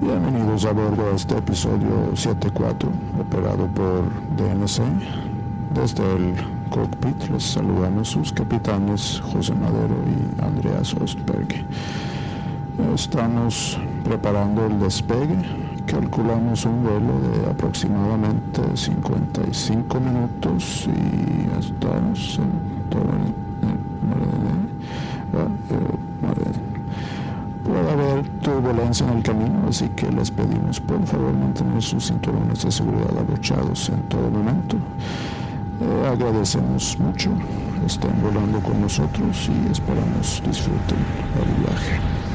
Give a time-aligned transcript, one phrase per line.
[0.00, 2.88] Bienvenidos a bordo a este episodio 74,
[3.20, 4.80] operado por DNC.
[5.74, 6.34] Desde el
[6.70, 11.66] cockpit les saludamos sus capitanes José Madero y Andreas Ostberg.
[12.94, 15.36] Estamos preparando el despegue.
[15.84, 23.50] Calculamos un vuelo de aproximadamente 55 minutos y estamos en todo el...
[27.70, 32.64] Puede haber turbulencia en el camino, así que les pedimos por favor mantener sus cinturones
[32.64, 34.76] de seguridad abrochados en todo momento.
[35.80, 37.30] Eh, agradecemos mucho,
[37.86, 40.98] estén volando con nosotros y esperamos disfruten
[41.38, 42.29] el viaje.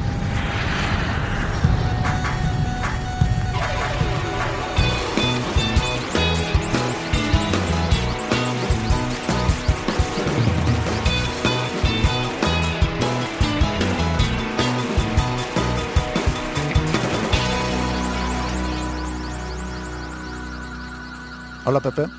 [21.75, 22.09] Hola Pepe,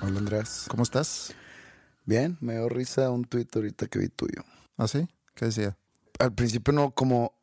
[0.00, 0.66] Hola Andrés.
[0.68, 1.34] ¿cómo estás?
[2.04, 4.44] Bien, me dio risa un tuit ahorita que vi tuyo.
[4.76, 5.08] ¿Ah, sí?
[5.34, 5.76] ¿Qué decía?
[6.20, 7.34] Al principio no, como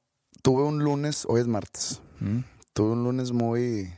[0.42, 2.44] tuve un lunes, hoy es martes, ¿Mm?
[2.72, 3.94] tuve un lunes muy,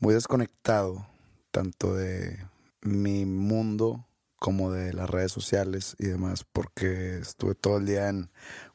[0.00, 1.06] muy desconectado,
[1.52, 2.44] tanto de
[2.80, 4.04] mi mundo
[4.40, 8.28] como de las redes sociales y demás, porque estuve todo el día en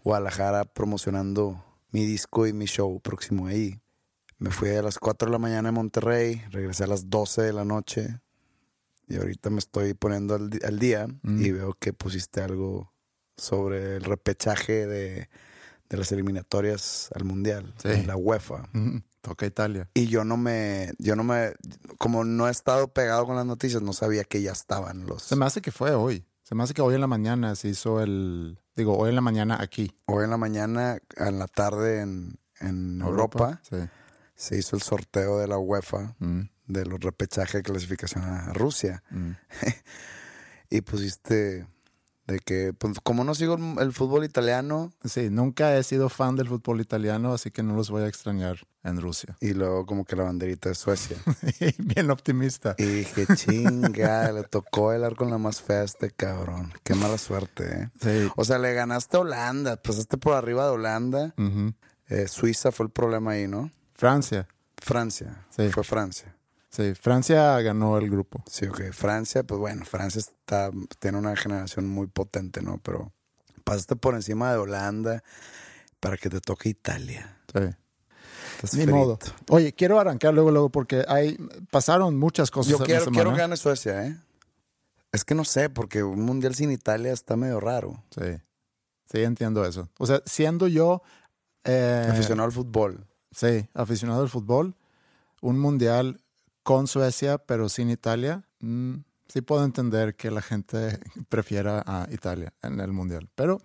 [0.06, 1.62] Guadalajara promocionando
[1.92, 3.82] mi disco y mi show próximo ahí.
[4.40, 7.54] Me fui a las 4 de la mañana en Monterrey, regresé a las 12 de
[7.54, 8.20] la noche
[9.08, 11.42] y ahorita me estoy poniendo al, al día Mm.
[11.46, 12.94] y veo que pusiste algo
[13.36, 15.30] sobre el repechaje de,
[15.90, 17.90] de las eliminatorias al Mundial, Sí.
[17.90, 18.68] en la UEFA.
[18.74, 19.90] Mm, Toca Italia.
[19.94, 21.54] Y yo no me, yo no me,
[21.98, 25.24] como no he estado pegado con las noticias, no sabía que ya estaban los...
[25.24, 26.26] Se me hace que fue hoy.
[26.44, 28.60] Se me hace que hoy en la mañana se hizo el...
[28.76, 29.92] Digo, hoy en la mañana aquí.
[30.06, 33.76] Hoy en la mañana, en la tarde en, en Europa, Sí.
[34.38, 39.04] Se hizo el sorteo de la UEFA Mm, de los repechajes de clasificación a Rusia.
[39.12, 39.32] mm.
[40.70, 41.66] Y pusiste
[42.28, 46.36] de que, pues como no sigo el, el fútbol italiano, Sí, nunca he sido fan
[46.36, 49.38] del fútbol italiano, así que no los voy a extrañar en Rusia.
[49.40, 51.16] y luego como que la banderita de Suecia.
[51.78, 52.76] Bien optimista.
[52.78, 56.74] Y dije, chinga, le tocó bailar con la más fea a este cabrón.
[56.84, 57.90] Qué mala suerte, ¿eh?
[58.02, 58.30] Sí.
[58.36, 61.34] O sea, le ganaste a Holanda, pasaste por arriba de Holanda.
[62.10, 63.72] Eh, Suiza fue el problema ahí, ¿no?
[63.98, 64.48] Francia.
[64.78, 65.46] Francia.
[65.50, 65.70] Sí.
[65.70, 66.34] Fue Francia.
[66.70, 68.44] Sí, Francia ganó el grupo.
[68.46, 68.92] Sí, ok.
[68.92, 70.70] Francia, pues bueno, Francia está,
[71.00, 72.78] tiene una generación muy potente, ¿no?
[72.84, 73.12] Pero
[73.64, 75.24] pasaste por encima de Holanda
[76.00, 77.40] para que te toque Italia.
[77.52, 77.62] Sí.
[78.56, 79.18] Estás Ni modo.
[79.50, 81.38] Oye, quiero arrancar luego, luego, porque hay,
[81.72, 84.18] pasaron muchas cosas Yo quiero, quiero que gane Suecia, ¿eh?
[85.12, 88.04] Es que no sé, porque un mundial sin Italia está medio raro.
[88.12, 88.40] Sí.
[89.12, 89.90] Sí, entiendo eso.
[89.98, 91.02] O sea, siendo yo...
[91.64, 93.08] eh, Aficionado al fútbol.
[93.32, 94.76] Sí, aficionado al fútbol,
[95.42, 96.22] un mundial
[96.64, 98.96] con Suecia, pero sin Italia, mm,
[99.28, 101.00] sí puedo entender que la gente
[101.30, 103.30] prefiera a Italia en el mundial.
[103.36, 103.62] Pero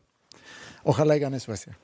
[0.84, 1.78] ojalá y gane Suecia.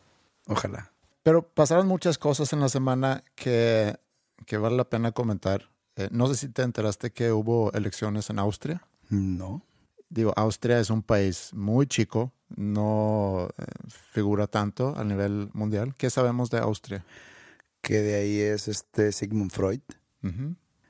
[0.47, 0.93] Ojalá.
[1.23, 3.99] Pero pasaron muchas cosas en la semana que,
[4.47, 5.69] que vale la pena comentar.
[5.97, 8.83] Eh, no sé si te enteraste que hubo elecciones en Austria.
[9.11, 9.63] No.
[10.09, 15.95] Digo, Austria es un país muy chico, no eh, figura tanto a nivel mundial.
[15.97, 17.05] ¿Qué sabemos de Austria?
[17.81, 19.81] Que de ahí es este Sigmund Freud.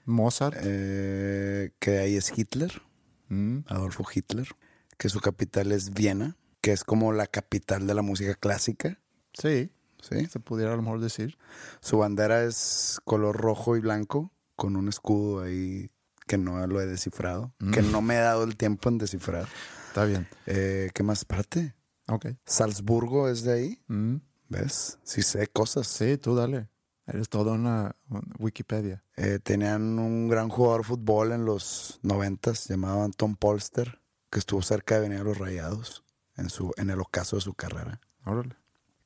[0.04, 0.56] Mozart.
[0.62, 2.82] eh, que de ahí es Hitler.
[3.28, 3.58] Mm.
[3.66, 4.48] Adolfo Hitler.
[4.96, 6.36] Que su capital es Viena.
[6.60, 8.98] Que es como la capital de la música clásica.
[9.32, 9.70] Sí,
[10.02, 10.26] ¿Sí?
[10.26, 11.38] se pudiera a lo mejor decir.
[11.80, 14.32] Su bandera es color rojo y blanco.
[14.56, 15.90] Con un escudo ahí
[16.26, 17.54] que no lo he descifrado.
[17.60, 17.70] Mm.
[17.70, 19.46] Que no me he dado el tiempo en descifrar.
[19.88, 20.26] Está bien.
[20.46, 21.18] Eh, ¿Qué más?
[21.20, 21.74] Espérate.
[22.08, 22.26] Ok.
[22.44, 23.82] Salzburgo es de ahí.
[23.86, 24.16] Mm,
[24.48, 24.98] ¿Ves?
[25.04, 25.86] Sí sé cosas.
[25.86, 26.68] Sí, tú dale.
[27.08, 29.02] Eres todo una, una Wikipedia.
[29.16, 34.00] Eh, tenían un gran jugador de fútbol en los noventas llamado Anton Polster,
[34.30, 36.04] que estuvo cerca de venir a los Rayados
[36.36, 38.00] en, su, en el ocaso de su carrera.
[38.26, 38.56] Órale.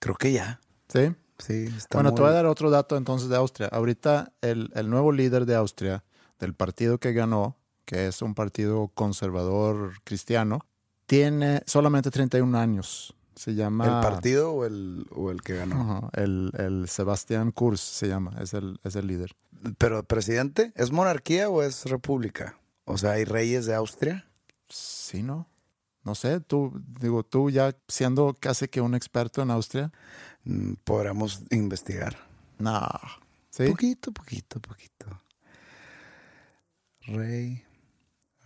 [0.01, 0.61] Creo que ya.
[0.89, 1.15] Sí.
[1.39, 3.69] Sí, está Bueno, muy- te voy a dar otro dato entonces de Austria.
[3.69, 6.05] Ahorita el, el nuevo líder de Austria,
[6.39, 10.67] del partido que ganó, que es un partido conservador cristiano,
[11.07, 13.15] tiene solamente 31 años.
[13.35, 13.85] Se llama...
[13.85, 16.11] ¿El partido o el, o el que ganó?
[16.15, 19.35] El, el Sebastián Kurz se llama, es el, es el líder.
[19.79, 20.73] Pero, ¿presidente?
[20.77, 22.59] ¿Es monarquía o es república?
[22.85, 24.27] O sea, ¿hay reyes de Austria?
[24.69, 25.49] Sí, ¿no?
[26.05, 29.93] No sé, tú, digo, tú ya siendo casi que un experto en Austria.
[30.45, 32.17] Mm, Podremos investigar.
[32.59, 32.89] No.
[33.51, 33.67] ¿Sí?
[33.69, 35.07] Poquito, poquito, poquito.
[37.03, 37.63] Rey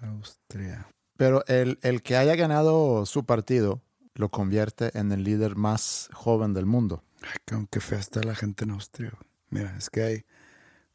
[0.02, 0.86] Austria.
[1.16, 3.80] Pero el, el que haya ganado su partido
[4.16, 7.02] lo convierte en el líder más joven del mundo.
[7.22, 9.12] Ay, qué- fea está la gente en Austria.
[9.50, 10.24] Mira, es que hay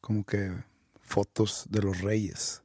[0.02, 0.52] como que
[1.02, 2.64] fotos de los reyes.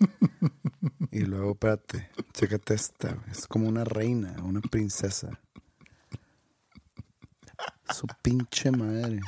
[1.10, 3.16] y luego, espérate, chécate esta.
[3.30, 5.28] Es como una reina, una princesa.
[7.92, 9.20] Su pinche madre.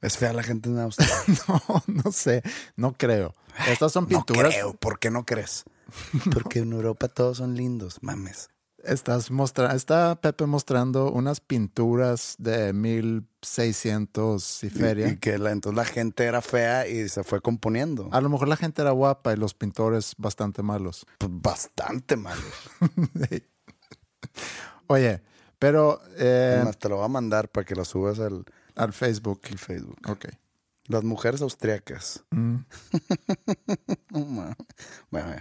[0.00, 1.08] Es fea la gente en Austria.
[1.48, 2.42] No, no sé,
[2.76, 3.34] no creo.
[3.68, 4.52] Estas son No pinturas.
[4.54, 4.74] creo.
[4.74, 5.64] ¿Por qué no crees?
[6.32, 8.48] Porque en Europa todos son lindos, mames.
[8.84, 15.08] Estás mostrando, está Pepe mostrando unas pinturas de 1600 y feria.
[15.08, 18.08] y que la, entonces la gente era fea y se fue componiendo.
[18.12, 21.06] A lo mejor la gente era guapa y los pintores bastante malos.
[21.18, 22.40] Pues bastante malo.
[24.86, 25.22] Oye,
[25.58, 28.44] pero eh, Además, te lo voy a mandar para que lo subas al,
[28.76, 29.40] al Facebook.
[29.50, 29.98] al Facebook.
[30.06, 30.26] Ok.
[30.86, 32.24] Las mujeres austriacas.
[32.30, 32.56] Mm.
[34.12, 34.56] Mames.
[35.10, 35.40] bueno, ya.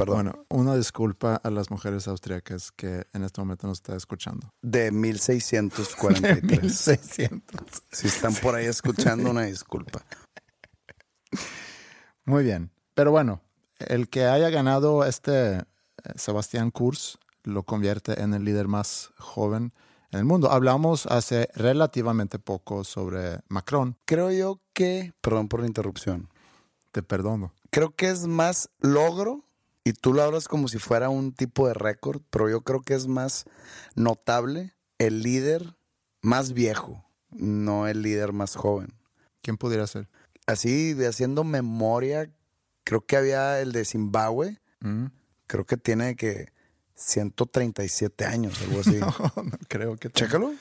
[0.00, 0.24] Perdón.
[0.24, 4.52] Bueno, una disculpa a las mujeres austriacas que en este momento nos está escuchando.
[4.62, 6.42] De 1643.
[6.42, 7.60] 1600.
[7.92, 10.04] si están por ahí escuchando, una disculpa.
[12.24, 12.70] Muy bien.
[12.94, 13.40] Pero bueno,
[13.78, 15.62] el que haya ganado este eh,
[16.16, 19.72] Sebastián Kurz lo convierte en el líder más joven
[20.12, 20.50] en el mundo.
[20.50, 23.96] Hablamos hace relativamente poco sobre Macron.
[24.04, 26.28] Creo yo que, perdón por la interrupción,
[26.92, 27.54] Te perdono.
[27.70, 29.44] creo que es más logro,
[29.84, 32.94] y tú lo hablas como si fuera un tipo de récord, pero yo creo que
[32.94, 33.44] es más
[33.94, 35.76] notable el líder
[36.22, 38.92] más viejo, no el líder más joven.
[39.42, 40.08] ¿Quién pudiera ser?
[40.46, 42.30] Así, de haciendo memoria,
[42.84, 45.06] creo que había el de Zimbabue, Mm.
[45.46, 46.52] creo que tiene que
[46.94, 48.98] 137 años, algo así.
[48.98, 50.10] No, no creo que...
[50.10, 50.52] Chécalo,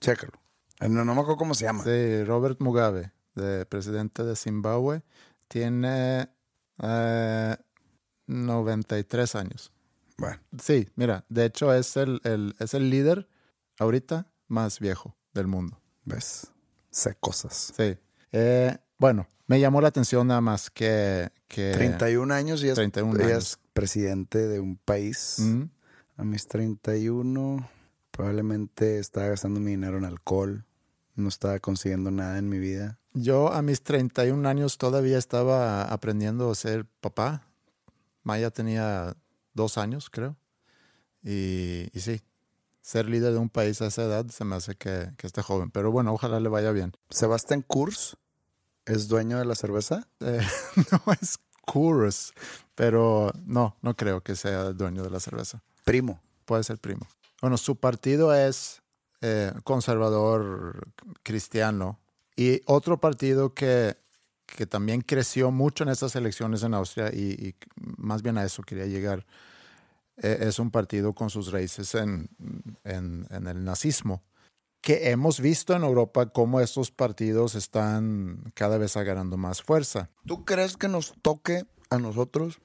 [0.00, 0.32] chécalo.
[0.80, 1.82] No, no me acuerdo cómo se llama.
[1.84, 5.02] Sí, Robert Mugabe, de presidente de Zimbabue,
[5.48, 6.28] tiene
[6.82, 7.56] eh,
[8.26, 9.72] 93 años.
[10.18, 13.28] Bueno, Sí, mira, de hecho es el, el- es el líder
[13.78, 15.80] ahorita más viejo del mundo.
[16.04, 16.50] ves,
[16.90, 17.72] sé cosas.
[17.76, 17.96] Sí.
[18.32, 21.30] Eh, bueno, me llamó la atención nada más que...
[21.48, 23.44] que 31 años y es, 31 ella años.
[23.52, 25.36] es presidente de un país.
[25.40, 25.62] Mm,
[26.16, 27.68] A mis 31
[28.10, 30.64] probablemente estaba gastando mi dinero en alcohol.
[31.14, 32.98] No estaba consiguiendo nada en mi vida.
[33.12, 37.45] Yo a mis 31 años todavía estaba aprendiendo a ser papá.
[38.26, 39.16] Maya tenía
[39.54, 40.36] dos años, creo.
[41.22, 42.20] Y, y sí,
[42.82, 45.70] ser líder de un país a esa edad se me hace que, que esté joven.
[45.70, 46.92] Pero bueno, ojalá le vaya bien.
[47.08, 48.16] Sebastián Kurz
[48.84, 50.08] es dueño de la cerveza.
[50.18, 50.40] Eh,
[50.90, 52.32] no es Coors,
[52.74, 55.62] pero no, no creo que sea dueño de la cerveza.
[55.84, 56.20] Primo.
[56.44, 57.06] Puede ser primo.
[57.40, 58.82] Bueno, su partido es
[59.20, 60.88] eh, conservador
[61.22, 62.00] cristiano
[62.36, 63.96] y otro partido que,
[64.46, 67.54] que también creció mucho en estas elecciones en Austria y, y
[67.96, 69.26] más bien a eso quería llegar,
[70.18, 72.30] eh, es un partido con sus raíces en,
[72.84, 74.22] en, en el nazismo,
[74.80, 80.10] que hemos visto en Europa cómo estos partidos están cada vez agarrando más fuerza.
[80.26, 82.60] ¿Tú crees que nos toque a nosotros?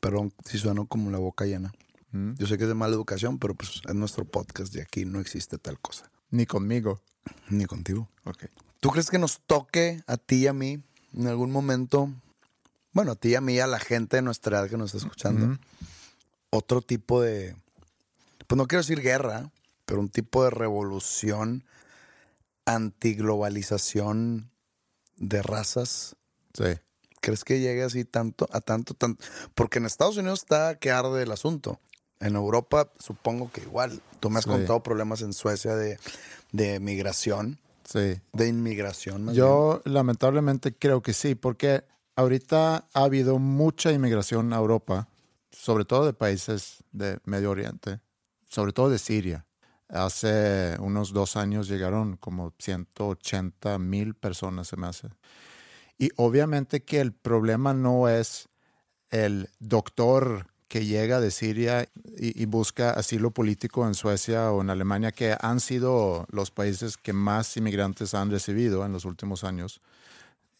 [0.00, 1.72] Perdón si sueno como la boca llena.
[2.12, 2.34] ¿Mm?
[2.34, 5.20] Yo sé que es de mala educación, pero pues es nuestro podcast y aquí no
[5.20, 6.08] existe tal cosa.
[6.30, 7.02] Ni conmigo.
[7.50, 8.08] Ni contigo.
[8.24, 8.46] Ok.
[8.80, 10.80] ¿Tú crees que nos toque a ti y a mí
[11.14, 12.10] en algún momento?
[12.92, 14.98] Bueno, a ti y a mí a la gente de nuestra edad que nos está
[15.06, 15.58] escuchando.
[16.50, 17.56] Otro tipo de.
[18.46, 19.50] Pues no quiero decir guerra,
[19.84, 21.64] pero un tipo de revolución
[22.66, 24.50] antiglobalización
[25.16, 26.16] de razas.
[26.54, 26.78] Sí.
[27.20, 29.24] ¿Crees que llegue así tanto, a tanto, tanto?
[29.54, 31.80] Porque en Estados Unidos está que arde el asunto.
[32.20, 34.00] En Europa supongo que igual.
[34.20, 34.50] Tú me has Sí.
[34.50, 35.98] contado problemas en Suecia de,
[36.52, 37.58] de migración,
[37.88, 38.20] Sí.
[38.34, 39.24] de inmigración.
[39.24, 39.46] más bien.
[39.46, 41.84] Yo lamentablemente creo que sí, porque
[42.16, 45.08] ahorita ha habido mucha inmigración a Europa
[45.50, 48.00] sobre todo de países de Medio Oriente,
[48.48, 49.46] sobre todo de Siria.
[49.88, 55.08] Hace unos dos años llegaron como 180 mil personas, se me hace.
[55.96, 58.48] Y obviamente que el problema no es
[59.10, 65.12] el doctor que llega de Siria y, busca asilo político en Suecia o en Alemania,
[65.12, 69.80] que han sido los países que más inmigrantes han recibido en los últimos años.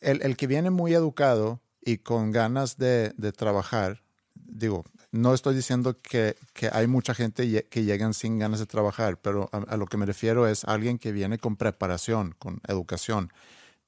[0.00, 4.02] El, el que viene muy educado y con ganas de, de trabajar,
[4.34, 9.18] digo, no estoy diciendo que, que, hay mucha gente que llegan sin ganas de trabajar,
[9.18, 13.30] pero a, a, lo que me refiero es alguien que viene con preparación, con educación,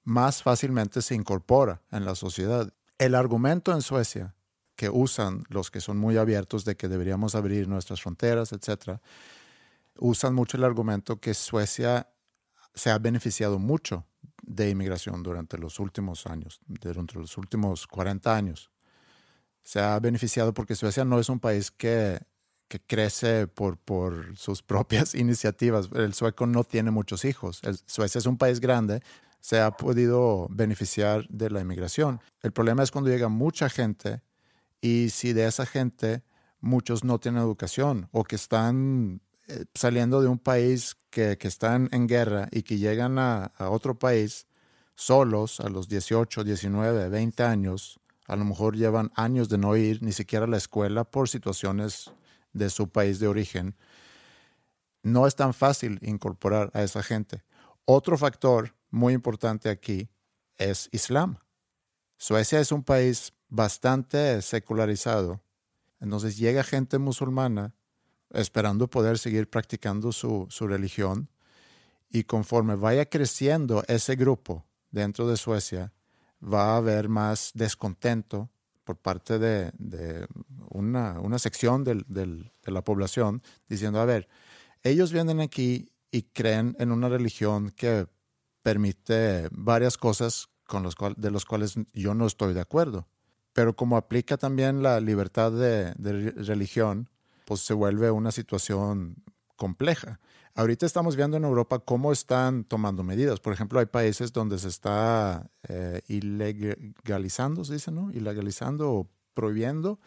[0.05, 2.73] más fácilmente se incorpora en la sociedad.
[2.99, 4.35] El argumento en Suecia
[4.81, 9.03] que usan los que son muy abiertos de que deberíamos abrir nuestras fronteras, etcétera,
[9.99, 12.09] usan mucho el argumento que Suecia
[12.75, 14.07] se ha beneficiado mucho
[14.43, 18.71] de inmigración durante los últimos años, durante los últimos 40 años.
[19.63, 22.19] Se ha beneficiado porque Suecia no es un país que,
[22.67, 25.91] que crece por, por sus propias iniciativas.
[25.93, 27.61] El sueco no tiene muchos hijos.
[27.85, 29.03] Suecia es un país grande,
[29.41, 32.23] se ha podido beneficiar de la inmigración.
[32.41, 34.23] El problema es cuando llega mucha gente
[34.81, 36.23] y si de esa gente
[36.61, 41.89] muchos no tienen educación o que están eh, saliendo de un país que, que están
[41.93, 44.47] en guerra y que llegan a, a, otro país
[44.95, 50.03] solos a los 18, 19, 20 años, a lo mejor llevan años de no ir
[50.03, 52.13] ni siquiera a la escuela por situaciones
[52.53, 53.77] de su país de origen,
[55.03, 57.43] no es tan fácil incorporar a esa gente.
[57.85, 60.09] Otro factor muy importante aquí
[60.59, 61.39] es Islam.
[62.19, 65.43] Suecia es un país bastante secularizado.
[66.01, 67.75] Entonces llega gente musulmana
[68.31, 71.29] esperando poder seguir practicando su, su, religión
[72.09, 75.93] y conforme vaya creciendo ese grupo dentro de Suecia,
[76.43, 78.49] va a haber más descontento
[78.85, 80.27] por parte de,
[80.71, 84.29] una, una, sección de la población diciendo, a ver,
[84.83, 88.07] ellos vienen aquí y creen en una religión que
[88.63, 93.07] permite varias cosas con los cual, de los cuales yo no estoy de acuerdo
[93.53, 97.09] pero como aplica también la libertad de, de, religión,
[97.45, 99.17] pues se vuelve una situación
[99.57, 100.21] compleja.
[100.55, 103.41] Ahorita estamos viendo en Europa cómo están tomando medidas.
[103.41, 108.11] Por ejemplo, hay países donde se está eh, ilegalizando, se dice, ¿no?
[108.13, 110.01] Ilegalizando o prohibiendo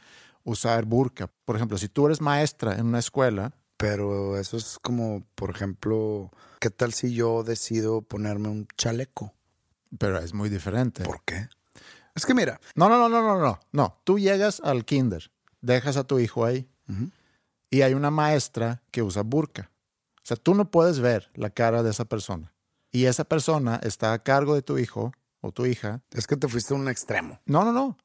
[0.44, 1.30] usar burka.
[1.46, 3.56] Por ejemplo, si tú eres maestra en una escuela.
[3.78, 9.34] Pero eso es como, por ejemplo, ¿qué tal si yo decido ponerme un chaleco?
[9.98, 11.04] Pero es muy diferente.
[11.04, 11.50] ¿Por qué?
[12.16, 12.60] Es que mira.
[12.76, 13.60] No, no, no, no, no, no.
[13.72, 14.00] No.
[14.04, 17.12] Tú llegas al kinder, dejas a tu hijo ahí uh -huh.
[17.70, 19.72] y hay una maestra que usa burka.
[20.18, 22.54] O sea, tú no puedes ver la cara de esa persona.
[22.92, 25.12] Y esa persona está a cargo de tu hijo
[25.44, 26.02] o tu hija.
[26.12, 27.42] Es que te fuiste a un extremo.
[27.46, 27.98] No, no, no.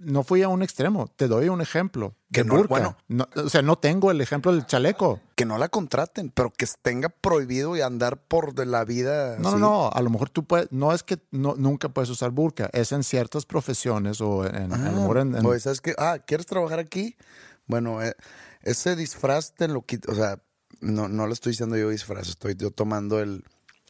[0.00, 1.06] No fui a un extremo.
[1.06, 2.16] Te doy un ejemplo.
[2.32, 2.68] Que no, burka.
[2.68, 2.96] bueno.
[3.06, 5.20] No, o sea, no tengo el ejemplo del chaleco.
[5.36, 9.38] Que no la contraten, pero que tenga prohibido y andar por de la vida.
[9.38, 9.90] No, no, no.
[9.90, 10.72] A lo mejor tú puedes.
[10.72, 12.68] No es que no, nunca puedes usar burka.
[12.72, 14.72] Es en ciertas profesiones o en.
[14.72, 15.42] Ah, a lo mejor en, en...
[15.42, 15.94] Pues es que.
[15.96, 17.16] Ah, ¿quieres trabajar aquí?
[17.66, 18.16] Bueno, eh,
[18.62, 20.10] ese disfraz te lo quita.
[20.10, 20.42] O sea,
[20.80, 22.28] no, no lo estoy diciendo yo disfraz.
[22.28, 23.44] Estoy yo tomando el,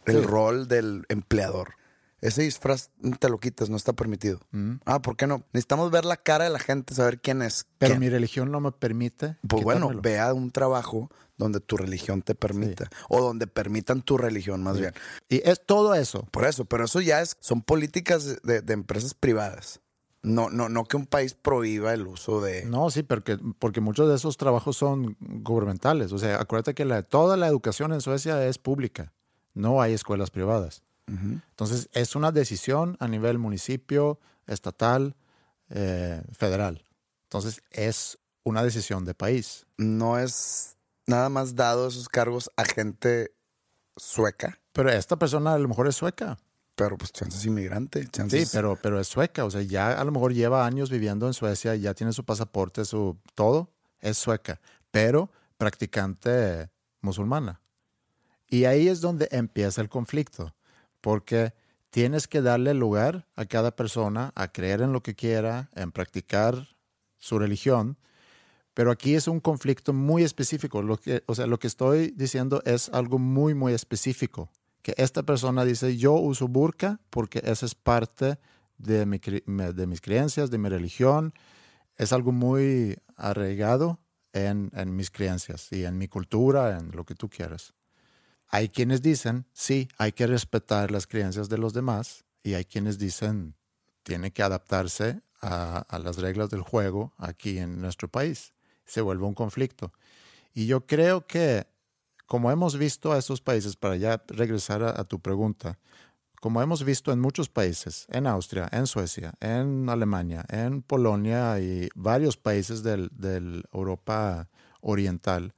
[0.05, 0.27] el sí.
[0.27, 1.80] rol del empleador.
[2.21, 4.41] Ese disfraz te lo quitas, no está permitido.
[4.51, 4.75] Mm.
[4.85, 5.43] Ah, ¿por qué no?
[5.53, 7.67] Necesitamos ver la cara de la gente, saber quién es.
[7.79, 8.01] Pero quién.
[8.01, 9.37] mi religión no me permite.
[9.47, 12.85] Pues bueno, vea un trabajo donde tu religión te permita.
[12.85, 13.05] Sí.
[13.09, 14.83] O donde permitan tu religión, más sí.
[14.83, 14.95] bien.
[15.29, 16.29] Y es todo eso.
[16.31, 19.81] Por eso, pero eso ya es, son políticas de, de empresas privadas.
[20.23, 22.67] No, no, no que un país prohíba el uso de.
[22.67, 26.13] No, sí, porque, porque muchos de esos trabajos son gubernamentales.
[26.13, 29.15] O sea, acuérdate que la, toda la educación en Suecia es pública.
[29.55, 30.83] No hay escuelas privadas.
[31.11, 35.17] Entonces, es una decisión a nivel municipio, estatal,
[35.71, 36.85] eh, federal.
[37.25, 39.67] Entonces, es una decisión de país.
[39.77, 40.77] No es
[41.07, 43.33] nada más dado esos cargos a gente
[43.97, 44.61] sueca.
[44.73, 46.39] Pero esta persona a lo mejor es sueca.
[46.77, 48.07] Pero pues chance es inmigrante.
[48.09, 48.49] Chances...
[48.49, 49.45] Sí, pero, pero es sueca.
[49.45, 52.85] O sea, ya a lo mejor lleva años viviendo en Suecia, ya tiene su pasaporte,
[52.85, 53.71] su todo.
[53.99, 54.61] Es sueca.
[54.91, 57.61] Pero practicante musulmana.
[58.49, 60.55] Y ahí es donde empieza el conflicto
[61.01, 61.53] porque
[61.91, 66.69] tienes que darle lugar a cada persona a creer en lo que quiera, en practicar
[67.19, 67.99] su religión,
[68.75, 70.83] pero aquí es un conflicto muy específico.
[70.83, 74.51] Lo que, o sea, lo que estoy diciendo es algo muy, muy específico.
[74.83, 78.39] Que esta persona dice, yo uso burka porque esa es parte
[78.79, 81.35] de, mi, de mis creencias, de mi religión.
[81.97, 83.99] Es algo muy arraigado
[84.33, 87.75] en, en mis creencias y en mi cultura, en lo que tú quieras.
[88.53, 92.99] Hay quienes dicen, sí, hay que respetar las creencias de los demás y hay quienes
[92.99, 93.55] dicen,
[94.03, 98.53] tiene que adaptarse a, las reglas del juego aquí en nuestro país.
[98.85, 99.93] Se vuelve un conflicto.
[100.53, 101.69] Y yo creo que,
[102.27, 105.79] como hemos visto a estos países, para ya regresar a, tu pregunta,
[106.41, 111.89] como hemos visto en muchos países, en Austria, en Suecia, en Alemania, en Polonia y
[111.95, 114.49] varios países del, del Europa
[114.81, 115.55] Oriental,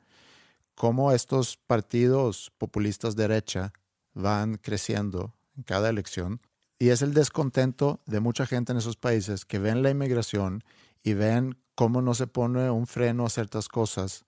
[0.74, 3.72] cómo estos partidos populistas derecha
[4.14, 6.40] van creciendo en cada elección.
[6.78, 10.64] Y es el descontento de mucha gente en esos países que ven la inmigración
[11.02, 14.24] y ven cómo no se pone un freno a ciertas cosas,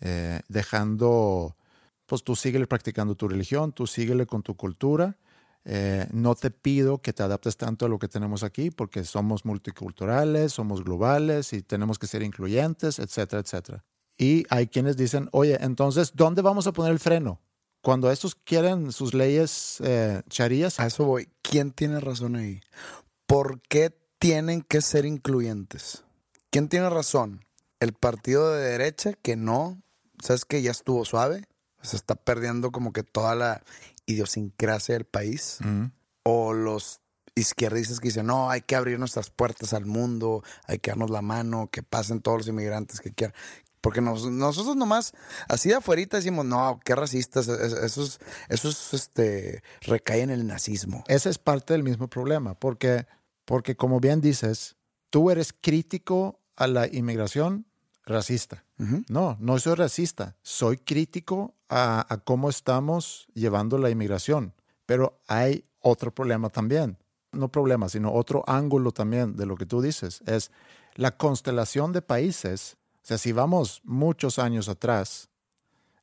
[0.00, 1.56] eh, dejando,
[2.06, 5.16] pues tú síguele practicando tu religión, tú síguele con tu cultura.
[5.64, 9.44] Eh, no te pido que te adaptes tanto a lo que tenemos aquí porque somos
[9.44, 13.84] multiculturales, somos globales y tenemos que ser incluyentes, etcétera, etcétera.
[14.18, 17.40] Y hay quienes dicen, oye, entonces, ¿dónde vamos a poner el freno?
[17.82, 20.80] Cuando estos quieren sus leyes eh, charías.
[20.80, 21.28] A eso voy.
[21.42, 22.60] ¿Quién tiene razón ahí?
[23.26, 26.02] ¿Por qué tienen que ser incluyentes?
[26.50, 27.44] ¿Quién tiene razón?
[27.78, 29.80] ¿El partido de derecha que no?
[30.22, 31.44] ¿Sabes que ya estuvo suave?
[31.82, 33.62] Se está perdiendo como que toda la
[34.06, 35.58] idiosincrasia del país.
[35.60, 35.86] Mm.
[36.24, 37.00] O los
[37.36, 41.22] izquierdistas que dicen, no, hay que abrir nuestras puertas al mundo, hay que darnos la
[41.22, 43.36] mano, que pasen todos los inmigrantes que quieran.
[43.86, 45.12] Porque nos- nosotros nomás,
[45.48, 50.30] así de afuera decimos, no, qué racistas, es- eso es, eso es, este, recae en
[50.30, 51.04] el nazismo.
[51.06, 53.06] Ese es parte del mismo problema, porque,
[53.44, 54.74] porque como bien dices,
[55.08, 57.64] tú eres crítico a la inmigración
[58.04, 58.64] racista.
[58.80, 59.04] Ujú.
[59.08, 64.52] No, no soy racista, soy crítico a, a cómo estamos llevando la inmigración.
[64.84, 66.98] Pero hay otro problema también,
[67.30, 70.50] no problema, sino otro ángulo también de lo que tú dices, es
[70.96, 72.76] la constelación de países.
[73.06, 75.28] Sea, si vamos muchos años atrás,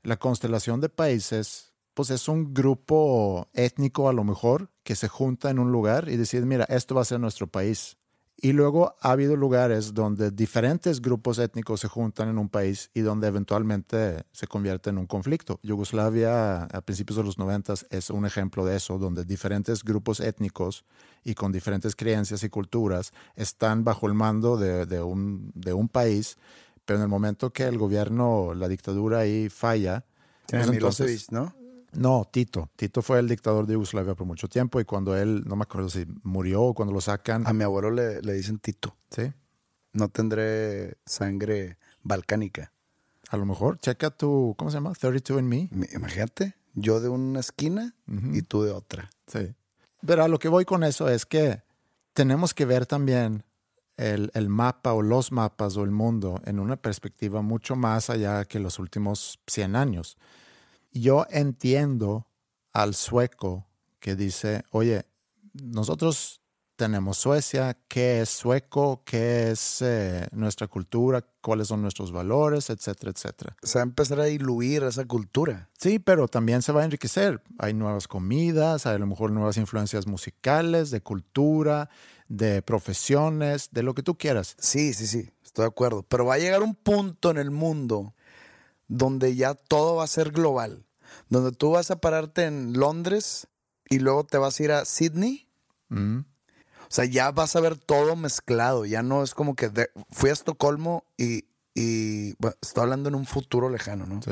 [0.04, 5.50] la constelación de países, pues es un grupo étnico a lo mejor que se junta
[5.50, 7.98] en un lugar y decide, mira, esto va a ser nuestro país.
[8.38, 13.02] Y luego ha habido lugares donde diferentes grupos étnicos se juntan en un país y
[13.02, 15.60] donde eventualmente se convierte en un conflicto.
[15.62, 20.86] Yugoslavia a principios de los noventas es un ejemplo de eso, donde diferentes grupos étnicos
[21.26, 26.38] y con diferentes creencias y culturas están bajo el mando de un país,
[26.86, 30.06] pero en el momento que el gobierno, la dictadura ahí falla,
[30.48, 31.54] pues entonces- ¿no?
[31.94, 32.70] no, Tito.
[32.76, 35.90] Tito fue el dictador de Yugoslavia por mucho tiempo y cuando él, no me acuerdo
[35.90, 37.46] si murió o cuando lo sacan.
[37.48, 38.96] A mi abuelo le, le dicen Tito.
[39.12, 39.32] Sí,
[39.94, 42.72] No tendré sangre balcánica.
[43.30, 43.80] a lo mejor.
[43.80, 44.94] Checa tu, ¿cómo se llama?
[44.94, 45.70] 32 and Me.
[45.94, 49.10] Imagínate, yo de una esquina y tú de otra.
[49.28, 49.54] Sí.
[50.06, 51.62] Pero a lo que voy con eso es que
[52.14, 53.44] tenemos que ver también
[53.98, 58.46] el, el mapa o los mapas o el mundo en una perspectiva mucho más allá
[58.46, 60.18] que los últimos 100 años.
[60.92, 62.28] Yo entiendo
[62.72, 63.68] al sueco
[64.00, 65.06] que dice, oye,
[65.54, 66.44] nosotros
[66.76, 73.12] tenemos Suecia, qué es sueco, qué es eh, nuestra cultura, cuáles son nuestros valores, etcétera,
[73.12, 73.56] etcétera.
[73.62, 75.70] Se va a empezar a diluir esa cultura.
[75.78, 77.42] Sí, pero también se va a enriquecer.
[77.60, 81.90] Hay nuevas comidas, hay a lo mejor nuevas influencias musicales, de cultura,
[82.36, 84.56] de profesiones, de lo que tú quieras.
[84.60, 86.04] Sí, sí, sí, estoy de acuerdo.
[86.04, 88.14] Pero va a llegar un punto en el mundo
[88.88, 90.86] donde ya todo va a ser global.
[91.30, 93.48] Donde tú vas a pararte en Londres
[93.90, 95.48] y luego te vas a ir a Sydney.
[95.90, 98.86] Mm, O sea, ya vas a ver todo mezclado.
[98.86, 103.16] Ya no es como que de- fui a Estocolmo y, y bueno, estoy hablando en
[103.16, 104.22] un futuro lejano, ¿no?
[104.22, 104.32] sí.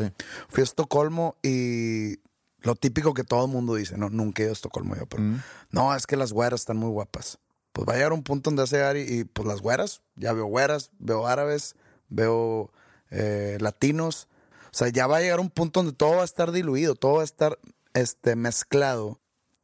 [0.50, 2.18] Fui a Estocolmo y
[2.60, 5.24] lo típico que todo el mundo dice, no, nunca he ido a Estocolmo yo, pero
[5.24, 5.42] Mm.
[5.72, 7.38] no, es que las güeras están muy guapas.
[7.74, 10.46] Pues va a llegar un punto donde hace llegar y, pues las güeras, ya veo
[10.46, 11.76] güeras, veo árabes,
[12.10, 12.72] veo
[13.10, 14.28] eh, latinos.
[14.66, 17.16] O sea, ya va a llegar un punto donde todo va a estar diluido, todo
[17.16, 17.58] va a estar
[17.94, 19.20] este, mezclado.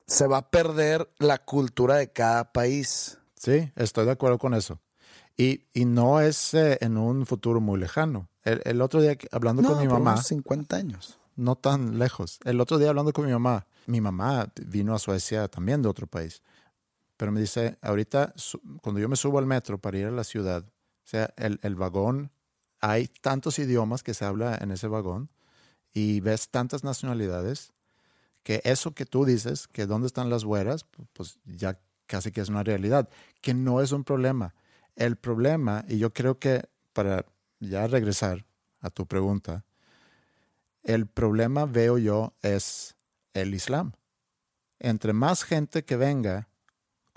[0.06, 3.18] Se va a perder la cultura de cada país.
[3.36, 4.80] Sí, estoy de acuerdo con eso.
[5.36, 8.30] Y, y no es eh, en un futuro muy lejano.
[8.44, 11.20] El, el otro día hablando No, con mi mamá, unos 50 años.
[11.36, 12.40] no tan lejos.
[12.46, 16.08] El otro día hablando con mi mamá, mi mamá vino a Suecia también de otro
[16.08, 16.42] país,
[17.18, 18.34] pero me dice, ahorita
[18.82, 21.76] cuando yo me subo al metro para ir a la ciudad, o sea, el, el
[21.76, 22.32] vagón,
[22.80, 25.32] hay tantos idiomas que se habla en ese vagón
[25.94, 27.74] y ves tantas nacionalidades
[28.44, 32.50] que eso que tú dices, que dónde están las güeras, pues ya casi que es
[32.50, 33.10] una realidad,
[33.42, 34.56] que no es un problema.
[34.96, 37.26] El problema, y yo creo que para
[37.60, 38.46] ya regresar
[38.80, 39.66] a tu pregunta,
[40.84, 42.96] el problema veo yo es
[43.34, 43.92] el Islam.
[44.80, 46.48] Entre más gente que venga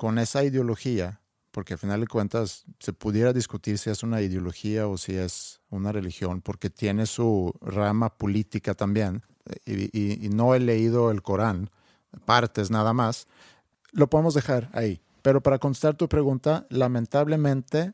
[0.01, 4.89] con esa ideología, porque al final de cuentas se pudiera discutir si es una ideología
[4.89, 9.23] o si es una religión, porque tiene su rama política también,
[9.67, 11.69] y, no he leído el Corán,
[12.25, 13.27] partes nada más,
[13.93, 15.03] lo podemos dejar ahí.
[15.21, 17.93] Pero para contestar tu pregunta, lamentablemente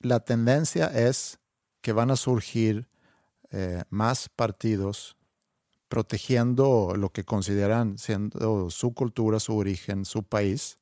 [0.00, 1.40] la tendencia es
[1.82, 2.88] que van a surgir
[3.50, 5.18] eh, más partidos
[5.88, 10.78] protegiendo lo que consideran siendo su cultura, su origen, su país,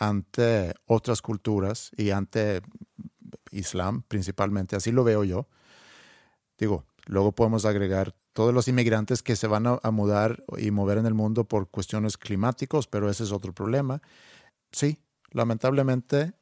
[0.00, 2.62] ante otras culturas y ante
[3.52, 4.74] Islam principalmente.
[4.74, 5.46] Así lo veo yo.
[6.58, 11.06] Digo, luego podemos agregar todos los inmigrantes que se van a, mudar y mover en
[11.06, 14.00] el mundo por cuestiones climáticos, pero ese es otro problema.
[14.72, 14.98] Sí,
[15.30, 16.32] lamentablemente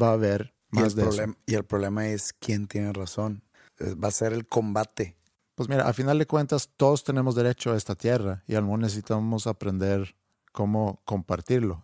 [0.00, 1.22] va a haber más de eso.
[1.46, 3.44] Y el problema es quién tiene razón.
[3.80, 5.16] Va a ser el combate.
[5.54, 8.80] Pues mira, a final de cuentas, todos tenemos derecho a esta tierra y al menos
[8.80, 10.16] necesitamos aprender
[10.50, 11.83] cómo compartirlo.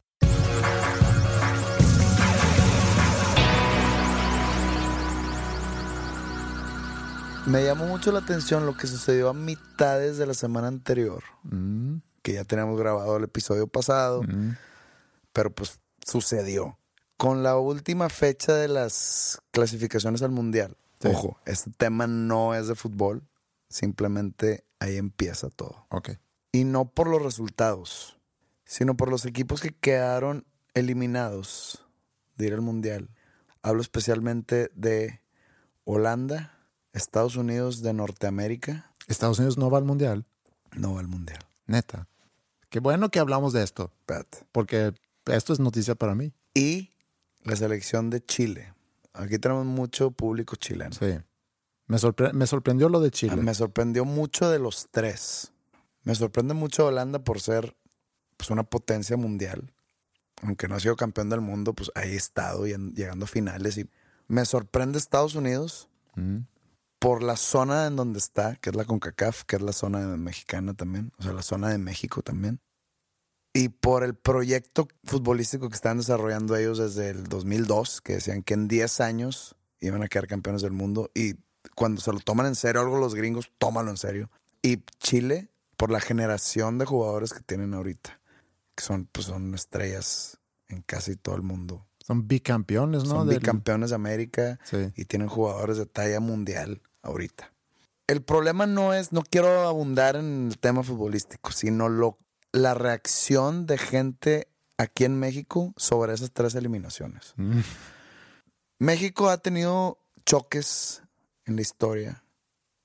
[7.47, 11.97] Me llamó mucho la atención lo que sucedió a mitades de la semana anterior, mm.
[12.23, 14.57] que ya teníamos grabado el episodio pasado, mm.
[15.33, 16.79] pero pues sucedió.
[17.17, 20.77] Con la última fecha de las clasificaciones al Mundial.
[21.05, 23.23] Ojo, este tema no es de fútbol,
[23.69, 25.87] simplemente ahí empieza todo.
[25.91, 26.11] Ok.
[26.53, 28.19] Y no por los resultados,
[28.65, 31.87] sino por los equipos que quedaron eliminados
[32.37, 33.11] de ir al Mundial.
[33.63, 35.21] Hablo especialmente de
[35.85, 36.60] Holanda,
[36.93, 38.93] Estados Unidos de Norteamérica.
[39.07, 40.25] Estados Unidos no va al mundial.
[40.75, 41.41] No va al mundial.
[41.67, 42.09] Neta.
[42.69, 43.93] Qué bueno que hablamos de esto.
[44.53, 44.93] Porque
[45.27, 46.33] esto es noticia para mí.
[46.55, 46.91] Y
[47.43, 48.75] la selección de Chile.
[49.13, 50.93] Aquí tenemos mucho público chileno.
[50.93, 51.19] Sí.
[51.87, 51.99] Me,
[52.33, 53.37] me sorprendió lo de Chile.
[53.37, 55.53] Me sorprendió mucho de los tres.
[56.03, 57.77] Me sorprende mucho Holanda por ser
[58.37, 59.73] pues, una potencia mundial.
[60.43, 63.77] Aunque no ha sido campeón del mundo, pues ahí he estado llegando a finales.
[63.77, 63.89] Y
[64.29, 65.89] me sorprende Estados Unidos.
[66.15, 66.39] Mm
[67.01, 70.75] por la zona en donde está, que es la CONCACAF, que es la zona mexicana
[70.75, 72.61] también, o sea, la zona de México también.
[73.55, 78.55] Y por el proyecto futbolístico que están desarrollando ellos desde el 2002, que decían que
[78.55, 81.11] en 10 años iban a quedar campeones del mundo.
[81.15, 81.37] Y
[81.75, 84.31] cuando se lo toman en serio, algo los gringos, tómalo en serio.
[84.63, 88.21] Y Chile, por la generación de jugadores que tienen ahorita,
[88.77, 91.87] que son, pues son estrellas en casi todo el mundo.
[92.07, 93.11] Son bicampeones, ¿no?
[93.11, 94.61] Son bicampeones de América
[94.95, 97.53] y tienen jugadores de talla mundial ahorita.
[98.07, 102.19] El problema no es, no quiero abundar en el tema futbolístico, sino lo,
[102.53, 107.35] la reacción de gente aquí en México sobre esas tres eliminaciones.
[107.37, 107.61] Mm.
[108.81, 111.03] México ha tenido choques
[111.45, 112.25] en la historia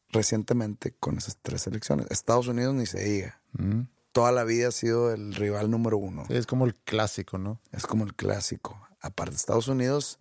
[0.10, 2.08] recientemente con esas tres elecciones.
[2.10, 3.42] Estados Unidos ni se diga.
[3.54, 3.82] Mm.
[4.12, 6.26] Toda la vida ha sido el rival número uno.
[6.30, 7.60] es como el clásico, ¿no?
[7.72, 8.80] Es como el clásico.
[9.02, 10.20] Aparte, Estados Unidos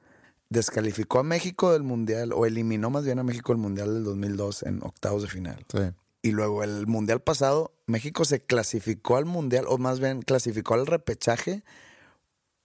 [0.48, 4.62] descalificó a México del Mundial, o eliminó más bien a México del Mundial del 2002
[4.64, 5.64] en octavos de final.
[6.22, 10.86] Y luego el Mundial pasado, México se clasificó al Mundial, o más bien clasificó al
[10.86, 11.64] repechaje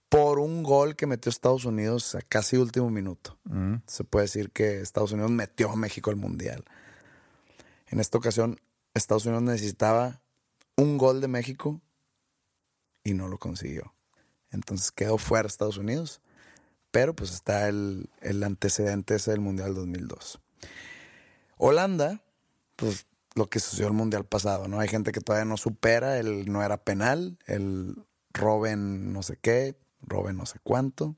[0.08, 3.38] por un gol que metió Estados Unidos a casi último minuto.
[3.44, 3.76] Mm.
[3.86, 6.64] Se puede decir que Estados Unidos metió a México al Mundial.
[7.86, 8.60] En esta ocasión,
[8.94, 10.20] Estados Unidos necesitaba
[10.76, 11.80] un gol de México
[13.04, 13.94] y no lo consiguió.
[14.50, 16.20] Entonces quedó fuera Estados Unidos
[16.90, 18.08] pero pues está el,
[18.44, 20.40] antecedente ese del Mundial 2002.
[21.56, 22.22] Holanda,
[22.76, 24.80] pues lo que sucedió el Mundial pasado, ¿no?
[24.80, 27.96] Hay gente que todavía no supera, el no era penal, el
[28.32, 31.16] Robben no sé qué, Robben no sé cuánto.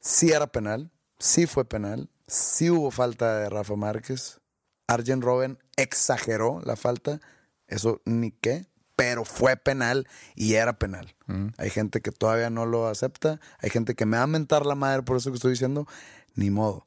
[0.00, 4.40] Sí era penal, sí fue penal, sí hubo falta de Rafa Márquez.
[4.86, 7.20] Arjen Robben exageró la falta,
[7.66, 11.14] eso ni qué, pero fue penal y era penal.
[11.26, 11.48] Mm.
[11.58, 14.74] Hay gente que todavía no lo acepta, hay gente que me va a mentar la
[14.74, 15.86] madre por eso que estoy diciendo,
[16.34, 16.84] ni modo.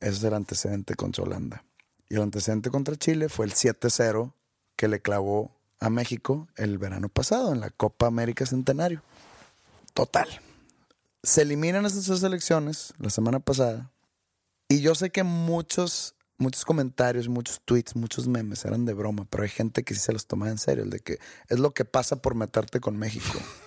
[0.00, 1.64] Ese es el antecedente contra Holanda.
[2.08, 4.32] Y el antecedente contra Chile fue el 7-0
[4.76, 9.02] que le clavó a México el verano pasado en la Copa América Centenario.
[9.94, 10.28] Total.
[11.22, 13.90] Se eliminan esas dos elecciones la semana pasada.
[14.68, 19.42] Y yo sé que muchos muchos comentarios, muchos tweets, muchos memes eran de broma, pero
[19.42, 21.18] hay gente que sí se los toma en serio, el de que
[21.48, 23.38] es lo que pasa por meterte con México.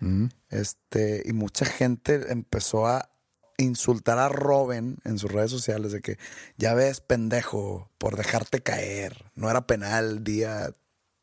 [0.00, 0.26] Mm.
[0.50, 3.10] Este, y mucha gente empezó a
[3.56, 6.18] insultar a Robin en sus redes sociales de que
[6.56, 9.32] ya ves, pendejo, por dejarte caer.
[9.34, 10.72] No era penal día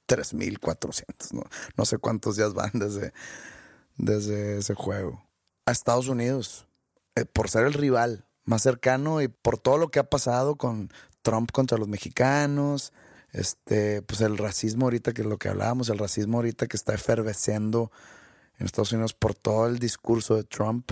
[0.08, 1.44] 3400, no,
[1.78, 3.14] no sé cuántos días van desde,
[3.96, 5.26] desde ese juego.
[5.66, 6.68] A Estados Unidos,
[7.16, 10.92] eh, por ser el rival más cercano y por todo lo que ha pasado con
[11.22, 12.94] Trump contra los mexicanos,
[13.32, 16.94] este, pues el racismo ahorita, que es lo que hablábamos, el racismo ahorita que está
[16.94, 17.92] efervesciendo
[18.58, 20.92] en Estados Unidos por todo el discurso de Trump,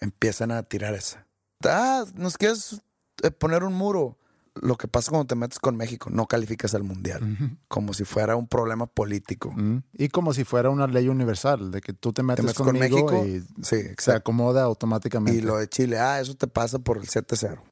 [0.00, 1.26] empiezan a tirar esa.
[1.64, 2.82] Ah, nos quieres
[3.22, 4.18] eh, poner un muro.
[4.54, 8.36] Lo que pasa cuando te metes con México, no calificas al mundial, como si fuera
[8.36, 9.52] un problema político.
[9.52, 9.82] Mm.
[9.94, 13.24] Y como si fuera una ley universal, de que tú te metes, metes con México,
[13.24, 15.38] y sí, se acomoda automáticamente.
[15.38, 17.62] Y lo de Chile, ah, eso te pasa por el 7-0.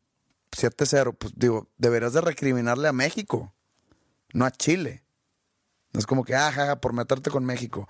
[0.53, 3.55] 7-0, pues digo, deberías de recriminarle a México,
[4.33, 5.05] no a Chile.
[5.93, 7.89] No es como que, ah, jaja, por meterte con México.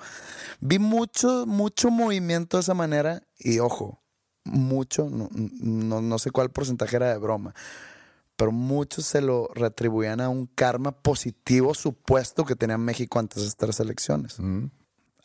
[0.61, 4.03] Vi mucho, mucho movimiento de esa manera y ojo,
[4.45, 7.55] mucho, no, no, no sé cuál porcentaje era de broma,
[8.41, 13.49] pero muchos se lo retribuían a un karma positivo supuesto que tenía México antes de
[13.49, 14.41] estas elecciones.
[14.41, 14.71] Mm.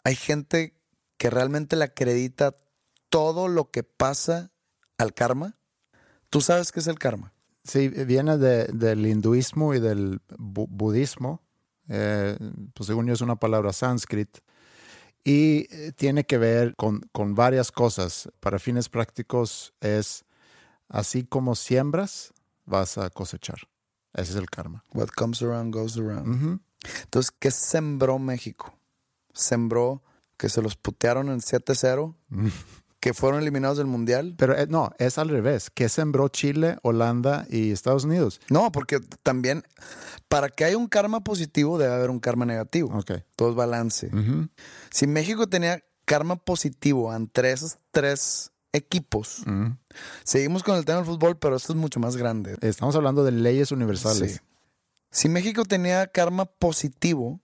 [0.03, 0.73] Hay gente
[1.17, 2.57] que realmente le acredita
[3.09, 4.51] todo lo que pasa
[4.97, 5.55] al karma.
[6.29, 7.31] ¿Tú sabes qué es el karma?
[7.63, 11.41] Sí, viene de- del hinduismo y del bu- budismo.
[11.87, 12.37] Eh,
[12.73, 14.39] pues según yo es una palabra sánscrit.
[15.23, 18.29] Y eh, tiene que ver con, con varias cosas.
[18.41, 20.25] Para fines prácticos es
[20.89, 22.33] así como siembras,
[22.65, 23.59] vas a cosechar.
[24.13, 24.83] Ese es el karma.
[24.93, 26.61] What comes around goes around.
[27.03, 28.73] Entonces, ¿qué sembró México?
[29.33, 30.03] Sembró
[30.37, 32.15] que se los putearon en 7-0,
[32.99, 34.35] que fueron eliminados del Mundial.
[34.37, 35.69] Pero eh, no, es al revés.
[35.69, 38.39] ¿Qué sembró Chile, Holanda y Estados Unidos?
[38.49, 39.63] No, porque también,
[40.27, 42.95] para que haya un karma positivo, debe haber un karma negativo.
[42.97, 43.11] Ok.
[43.35, 44.09] Todo es balance.
[44.91, 49.43] Si México tenía karma positivo entre esos tres equipos,
[50.23, 52.57] seguimos con el tema del fútbol, pero esto es mucho más grande.
[52.61, 54.33] Estamos hablando de leyes universales.
[54.33, 54.39] Sí.
[55.11, 57.39] Si México tenía karma positivo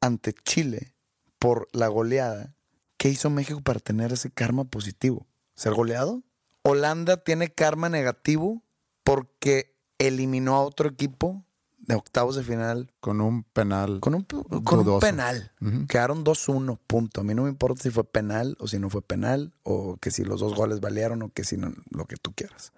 [0.00, 0.94] ante Chile
[1.38, 2.54] por la goleada,
[2.96, 5.26] ¿qué hizo México para tener ese karma positivo?
[5.54, 6.22] ¿Ser goleado?
[6.62, 8.62] Holanda tiene karma negativo
[9.04, 11.43] porque eliminó a otro equipo
[11.86, 14.00] de octavos de final Con un penal.
[14.00, 15.52] con un, con un penal.
[15.88, 17.20] Quedaron 2-1, punto.
[17.20, 20.10] A mí no me importa si fue penal o si no fue penal, o que
[20.10, 22.72] si los dos goles valieron o que si no, lo que tú quieras.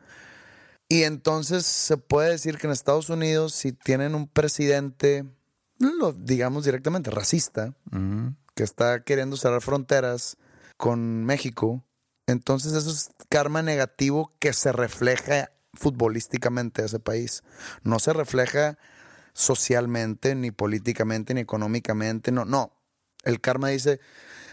[0.88, 5.24] Y entonces se puede decir que en Estados Unidos, si tienen un presidente,
[5.78, 7.74] lo digamos directamente, racista,
[8.54, 10.36] que está queriendo cerrar fronteras
[10.76, 11.84] con México,
[12.26, 17.42] entonces eso es karma negativo que se refleja futbolísticamente a ese país.
[17.82, 18.78] No se refleja
[19.36, 22.72] socialmente, ni políticamente, ni económicamente, no, no.
[23.22, 24.00] El karma dice,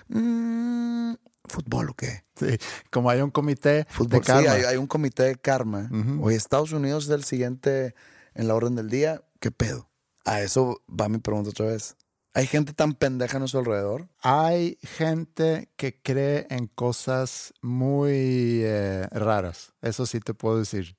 [0.09, 1.13] "Mm,
[1.45, 2.25] ¿fútbol o qué?
[2.35, 2.57] Sí,
[2.91, 4.41] como hay un comité Fútbol, de karma.
[4.41, 5.89] sí, hay, hay un comité de karma.
[6.21, 7.95] Oye, Estados Unidos es el siguiente
[8.33, 9.89] en la orden del día, ¿qué pedo?
[10.25, 11.95] A eso va mi pregunta otra vez.
[12.33, 14.09] ¿Hay gente tan pendeja a nuestro alrededor?
[14.21, 19.73] Hay gente que cree en cosas muy eh, raras.
[19.81, 20.97] Eso sí te puedo decir.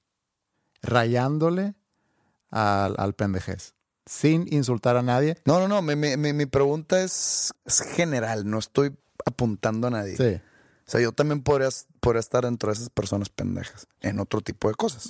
[0.80, 1.74] Rayándole
[2.50, 3.73] al, al pendejez.
[4.06, 5.36] Sin insultar a nadie.
[5.44, 5.80] No, no, no.
[5.82, 8.48] Mi, mi- mi- pregunta es, es general.
[8.48, 10.16] No estoy apuntando a nadie.
[10.16, 10.40] Sí.
[10.86, 11.68] O sea, yo también podría,
[12.00, 15.08] podría estar dentro de esas personas pendejas en otro tipo de cosas.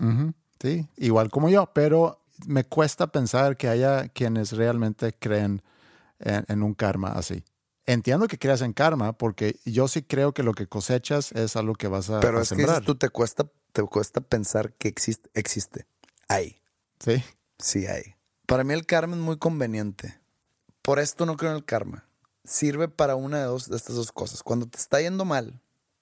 [0.61, 5.63] Sí, igual como yo, pero me cuesta pensar que haya quienes realmente creen
[6.21, 7.45] en, en un karma así.
[7.87, 11.75] Entiendo que creas en karma porque yo sí creo que lo que cosechas es algo
[11.75, 12.83] que vas a, Pero a es que sembrar.
[12.85, 15.29] tú te cuesta, te cuesta pensar que existe.
[15.35, 15.87] Existe.
[16.29, 16.63] Hay.
[17.01, 17.23] Sí.
[17.59, 18.15] Sí hay.
[18.47, 20.19] Para mí el karma es muy conveniente.
[20.83, 22.07] Por esto no creo en el karma.
[22.45, 24.43] Sirve para una de, dos, de estas dos cosas.
[24.43, 25.61] Cuando te está yendo mal,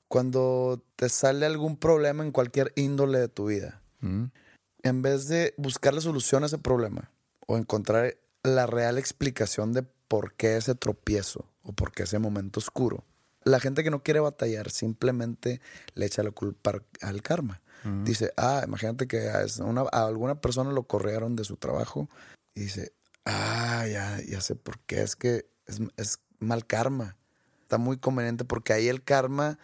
[0.08, 4.24] cuando te sale algún problema en cualquier índole de tu vida, Mm.
[4.82, 7.12] en vez de buscar la solución a ese problema
[7.46, 12.58] o encontrar la real explicación de por qué ese tropiezo o por qué ese momento
[12.58, 13.04] oscuro,
[13.44, 15.60] la gente que no quiere batallar simplemente
[15.94, 17.60] le echa la culpa al karma.
[18.04, 22.08] Dice, ah, imagínate que a, es- una- a alguna persona lo corrieron de su trabajo
[22.54, 22.92] y dice,
[23.24, 27.16] ah, ya, ya sé por qué, es que es, es mal karma.
[27.62, 29.58] Está muy conveniente porque ahí el karma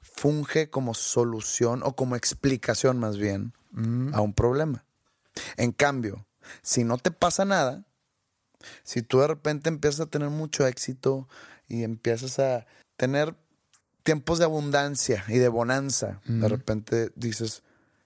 [0.00, 3.52] funge como solución o como explicación más bien
[4.14, 4.84] a un problema.
[5.56, 6.26] En cambio,
[6.62, 7.84] si no te pasa nada,
[8.84, 11.28] si tú de repente empiezas a tener mucho éxito
[11.68, 13.34] y empiezas a tener
[14.04, 17.62] tiempos de abundancia y de bonanza, de repente dices,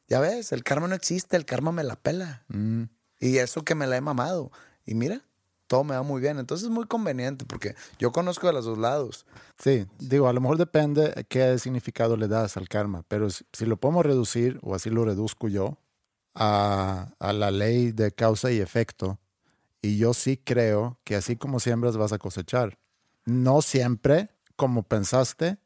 [0.09, 2.45] ya ves, el karma no existe, el karma me la pela.
[2.49, 2.85] Mm.
[3.21, 4.51] Y eso que me la he mamado.
[4.87, 5.23] Y mira,
[5.67, 6.39] todo me va muy bien.
[6.39, 9.27] Entonces es muy conveniente porque yo conozco de los dos lados.
[9.59, 13.67] Sí, digo, a lo mejor depende qué significado le das al karma, pero si, si
[13.67, 15.79] lo podemos reducir, o así lo reduzco yo,
[16.35, 19.19] a, a la ley de causa y efecto,
[19.83, 22.79] y yo sí creo que así como siembras vas a cosechar.
[23.25, 25.59] No siempre como pensaste,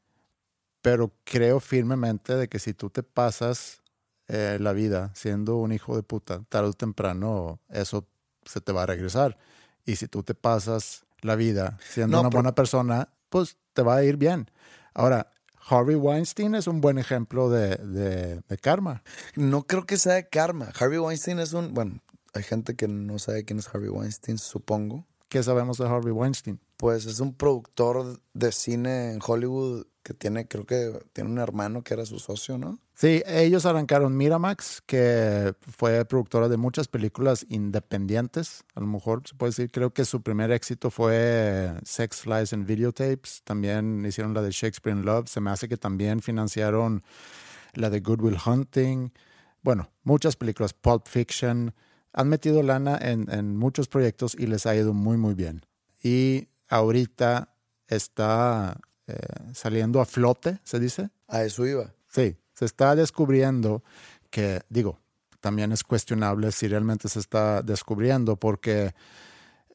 [0.82, 3.80] pero creo firmemente de que si tú te pasas
[4.28, 8.06] eh, la vida siendo un hijo de puta, tarde o temprano eso
[8.44, 9.38] se te va a regresar.
[9.84, 13.96] Y si tú te pasas la vida siendo No, una buena persona, pues te va
[13.96, 14.50] a ir bien.
[14.94, 15.32] Ahora,
[15.68, 19.02] Harvey Weinstein es un buen ejemplo de, de- de karma.
[19.36, 20.72] No creo que sea de karma.
[20.78, 21.72] Harvey Weinstein es un.
[21.74, 22.00] Bueno,
[22.34, 25.06] hay gente que no sabe quién es Harvey Weinstein, supongo.
[25.28, 26.60] ¿Qué sabemos de Harvey Weinstein?
[26.76, 31.82] Pues es un productor de cine en Hollywood que tiene, creo que tiene un hermano
[31.82, 32.78] que era su socio, ¿no?
[32.94, 39.34] Sí, ellos arrancaron Miramax, que fue productora de muchas películas independientes, a lo mejor se
[39.34, 39.70] puede decir.
[39.70, 43.42] Creo que su primer éxito fue Sex, Lies and Videotapes.
[43.44, 45.28] También hicieron la de Shakespeare in Love.
[45.28, 47.02] Se me hace que también financiaron
[47.74, 49.12] la de Good Will Hunting.
[49.62, 51.74] Bueno, muchas películas, Pulp Fiction.
[52.12, 55.64] Han metido lana en, en muchos proyectos y les ha ido muy, muy bien.
[56.02, 57.54] Y ahorita
[57.86, 59.16] está eh,
[59.54, 61.10] saliendo a flote, se dice.
[61.28, 61.92] A eso iba.
[62.08, 63.82] Sí, se está descubriendo
[64.30, 64.98] que, digo,
[65.40, 68.94] también es cuestionable si realmente se está descubriendo porque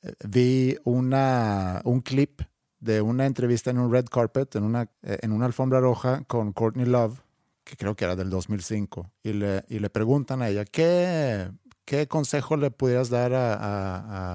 [0.02, 2.42] eh, vi una, un clip
[2.80, 6.54] de una entrevista en un red carpet, en una, eh, en una alfombra roja con
[6.54, 7.20] Courtney Love,
[7.64, 11.52] que creo que era del 2005, y le, y le preguntan a ella, ¿qué,
[11.86, 13.56] qué consejo le pudieras dar a,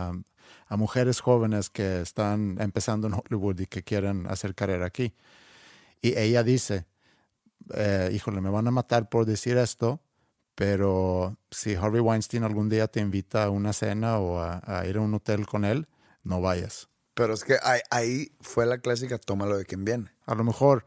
[0.08, 0.12] a-
[0.72, 5.14] a- mujeres jóvenes que están empezando en Hollywood y que quieren hacer carrera aquí?
[6.00, 6.86] Y ella dice,
[7.74, 10.00] eh, híjole, me van a matar por decir esto,
[10.54, 14.96] pero si Harvey Weinstein algún día te invita a una cena o a, a ir
[14.96, 15.86] a un hotel con él,
[16.22, 16.88] no vayas.
[17.14, 20.10] Pero es que ahí, ahí fue la clásica, tómalo de quien viene.
[20.26, 20.86] A lo mejor.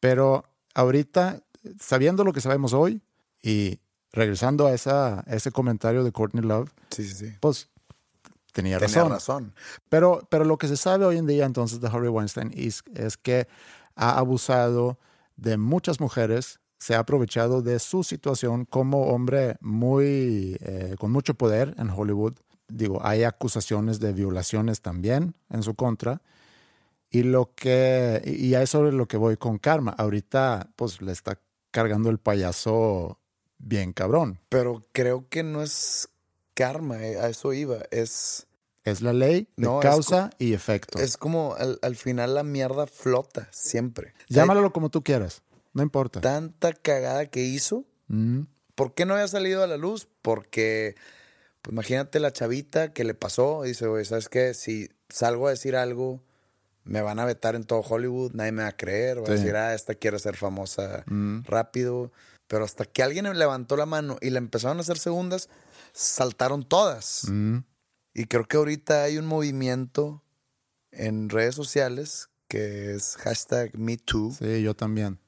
[0.00, 1.42] Pero ahorita,
[1.80, 3.00] sabiendo lo que sabemos hoy
[3.42, 3.80] y
[4.12, 7.32] regresando a esa, a ese comentario de Courtney Love, Sí, sí, sí.
[7.40, 7.68] pues
[8.52, 9.10] tenía Tenía razón.
[9.10, 9.54] razón.
[9.88, 13.16] Pero, pero lo que se sabe hoy en día entonces de Harvey Weinstein es, es
[13.16, 13.48] que
[13.96, 14.98] ha abusado
[15.36, 21.34] de muchas mujeres, se ha aprovechado de su situación como hombre muy eh, con mucho
[21.34, 22.34] poder en Hollywood.
[22.68, 26.22] Digo, hay acusaciones de violaciones también en su contra.
[27.10, 29.94] Y lo que y a eso es lo que voy con Karma.
[29.98, 31.38] Ahorita pues le está
[31.70, 33.18] cargando el payaso
[33.58, 34.40] bien cabrón.
[34.48, 36.08] Pero creo que no es
[36.66, 37.78] karma, eh, a eso iba.
[37.90, 38.46] Es,
[38.84, 40.98] Es la ley de No, es causa y efecto.
[40.98, 44.12] es como al, al final la mierda flota siempre.
[44.28, 46.20] Llámalo como tú quieras, no importa.
[46.20, 47.84] Tanta cagada que hizo.
[48.08, 48.42] Mm,
[48.74, 50.08] ¿Por qué no había salido a la luz?
[50.22, 50.94] Porque,
[51.62, 53.62] pues imagínate la chavita que le pasó.
[53.62, 54.54] Dice, güey, ¿sabes qué?
[54.54, 56.22] Si salgo a decir algo,
[56.84, 59.20] me van a vetar en todo Hollywood, nadie me va a creer.
[59.22, 59.32] Va Sí.
[59.32, 61.04] a decir, ah, esta quiere ser famosa
[61.44, 62.10] rápido.
[62.52, 65.48] Pero hasta que alguien levantó la mano y le empezaron a hacer segundas,
[65.94, 67.22] saltaron todas.
[67.30, 67.60] mm.
[68.12, 70.22] Y creo que ahorita hay un movimiento
[70.90, 75.18] en redes sociales que es hashtag MeToo, Sí, yo también.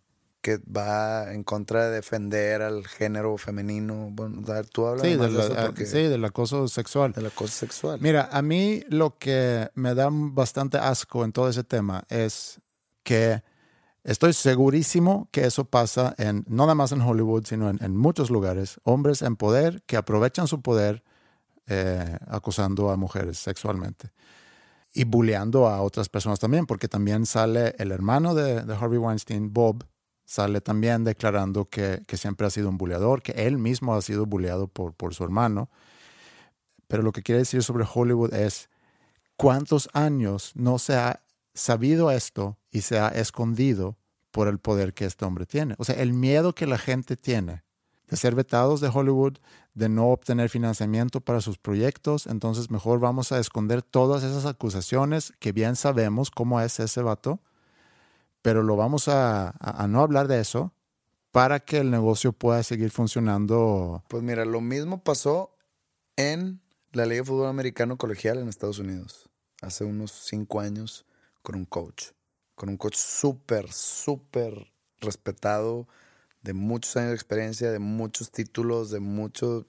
[0.43, 4.11] que va en contra de defender al género femenino.
[4.13, 7.13] Bueno, tú hablas Sí, de eso ah, porque sí, del acoso sexual.
[7.13, 7.99] del acoso sexual.
[8.03, 12.61] Mira, a mí lo que me da bastante asco en todo ese tema es
[13.03, 13.43] que
[14.05, 18.31] estoy segurísimo que eso pasa en, no nada más en Hollywood, sino en, en muchos
[18.31, 18.81] lugares.
[18.85, 21.03] Hombres en poder que aprovechan su poder
[21.67, 24.11] eh, acusando a mujeres sexualmente.
[24.93, 29.87] Y bulleando a otras personas también, porque también sale el hermano de, Harvey Weinstein, Bob,
[30.27, 34.27] sale también declarando que, que siempre ha sido un buleador, que él mismo ha sido
[34.27, 35.71] bulleado por, por su hermano.
[36.87, 38.69] Pero lo que quiere decir sobre Hollywood es
[39.39, 41.23] cuántos años no se ha
[41.55, 43.97] sabido esto y se ha escondido
[44.31, 45.77] por el poder que este hombre tiene.
[45.79, 47.63] O sea, el miedo que la gente tiene
[48.09, 49.39] de ser vetados de Hollywood,
[49.75, 55.33] de no obtener financiamiento para sus proyectos, entonces mejor vamos a esconder todas esas acusaciones
[55.39, 57.41] que bien sabemos cómo es ese vato,
[58.43, 59.55] pero lo vamos a,
[59.89, 60.73] no hablar de eso
[61.31, 64.05] para que el negocio pueda seguir funcionando.
[64.09, 65.57] Pues mira, lo mismo pasó
[66.17, 66.61] en
[66.93, 69.31] la Ley de Fútbol Americano Colegial en Estados Unidos.
[69.63, 71.07] Hace unos cinco años
[71.45, 72.07] con un coach.
[72.57, 75.87] Con un coach súper, súper respetado,
[76.43, 79.67] de muchos años de experiencia, de muchos títulos, de mucho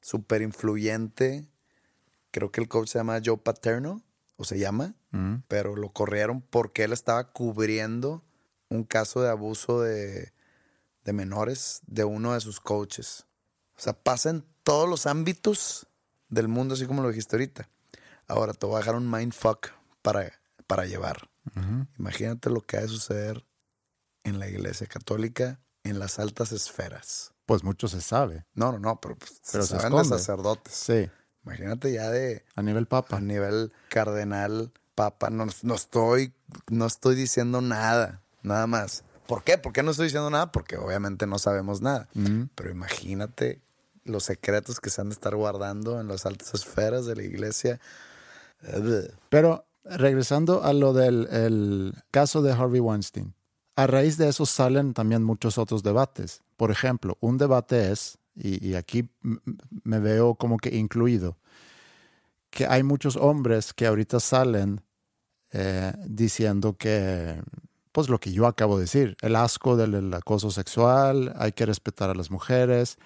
[0.00, 1.48] súper influyente.
[2.30, 4.02] Creo que el coach se llama Joe Paterno,
[4.36, 5.44] o se llama, Mm.
[5.46, 8.24] pero lo corrieron porque él estaba cubriendo
[8.68, 10.32] un caso de abuso de,
[11.04, 13.26] de menores de uno de sus coaches.
[13.76, 15.86] O sea, pasa en todos los ámbitos
[16.28, 17.68] del mundo, así como lo dijiste ahorita.
[18.26, 19.68] Ahora te voy a dejar un mindfuck
[20.02, 20.32] para,
[20.66, 21.28] para llevar.
[21.98, 23.44] Imagínate lo que ha de suceder
[24.24, 27.32] en la iglesia católica en las altas esferas.
[27.46, 28.46] Pues mucho se sabe.
[28.54, 30.74] No, no, no, pero, pues, Pero se se saben de sacerdotes.
[30.74, 31.10] Sí,
[31.44, 33.18] Imagínate ya de a nivel papa.
[33.18, 35.28] a nivel cardenal, papa.
[35.28, 36.32] No, no estoy,
[36.70, 39.04] no estoy diciendo nada, nada más.
[39.26, 39.58] ¿Por qué?
[39.58, 40.50] ¿Por qué no estoy diciendo nada?
[40.52, 42.08] Porque obviamente no sabemos nada.
[42.54, 43.60] Pero imagínate
[44.04, 47.78] los secretos que se han de estar guardando en las altas esferas de la iglesia.
[49.28, 53.34] Pero regresando a lo del el caso de Harvey Weinstein,
[53.76, 56.42] a raíz de eso salen también muchos otros debates.
[56.56, 59.08] Por ejemplo, un debate es, y, aquí
[59.82, 61.36] me veo como que incluido,
[62.50, 64.80] que hay muchos hombres que ahorita salen
[65.52, 67.42] eh, diciendo que,
[67.90, 72.10] pues lo que yo acabo de decir, el asco del acoso sexual, hay que respetar
[72.10, 72.96] a las mujeres,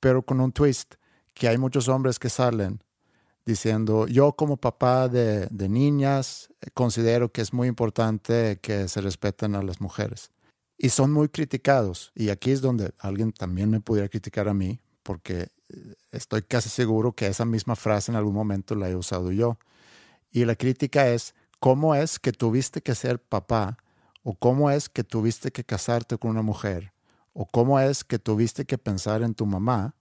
[0.00, 0.96] pero con un twist,
[1.32, 2.83] que hay muchos hombres que salen
[3.46, 9.54] diciendo, yo como papá de, de, niñas considero que es muy importante que se respeten
[9.54, 10.30] a las mujeres.
[10.78, 12.10] Y son muy criticados.
[12.14, 16.68] Y aquí es donde alguien también me pudiera criticar a mí, porque eh, estoy casi
[16.68, 19.58] seguro que esa misma frase en algún momento la he usado yo.
[20.30, 23.78] Y la crítica es, ¿cómo es que tuviste que ser papá?
[24.22, 26.92] ¿O cómo es que tuviste que casarte con una mujer?
[27.34, 29.94] ¿O cómo es que tuviste que pensar en tu mamá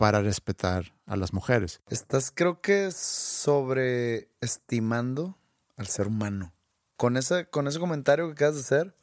[0.00, 1.82] para respetar a las mujeres.
[1.90, 5.36] Estás creo que sobreestimando
[5.76, 6.54] al ser humano.
[6.96, 8.96] Con ese, con ese comentario que acabas de hacer,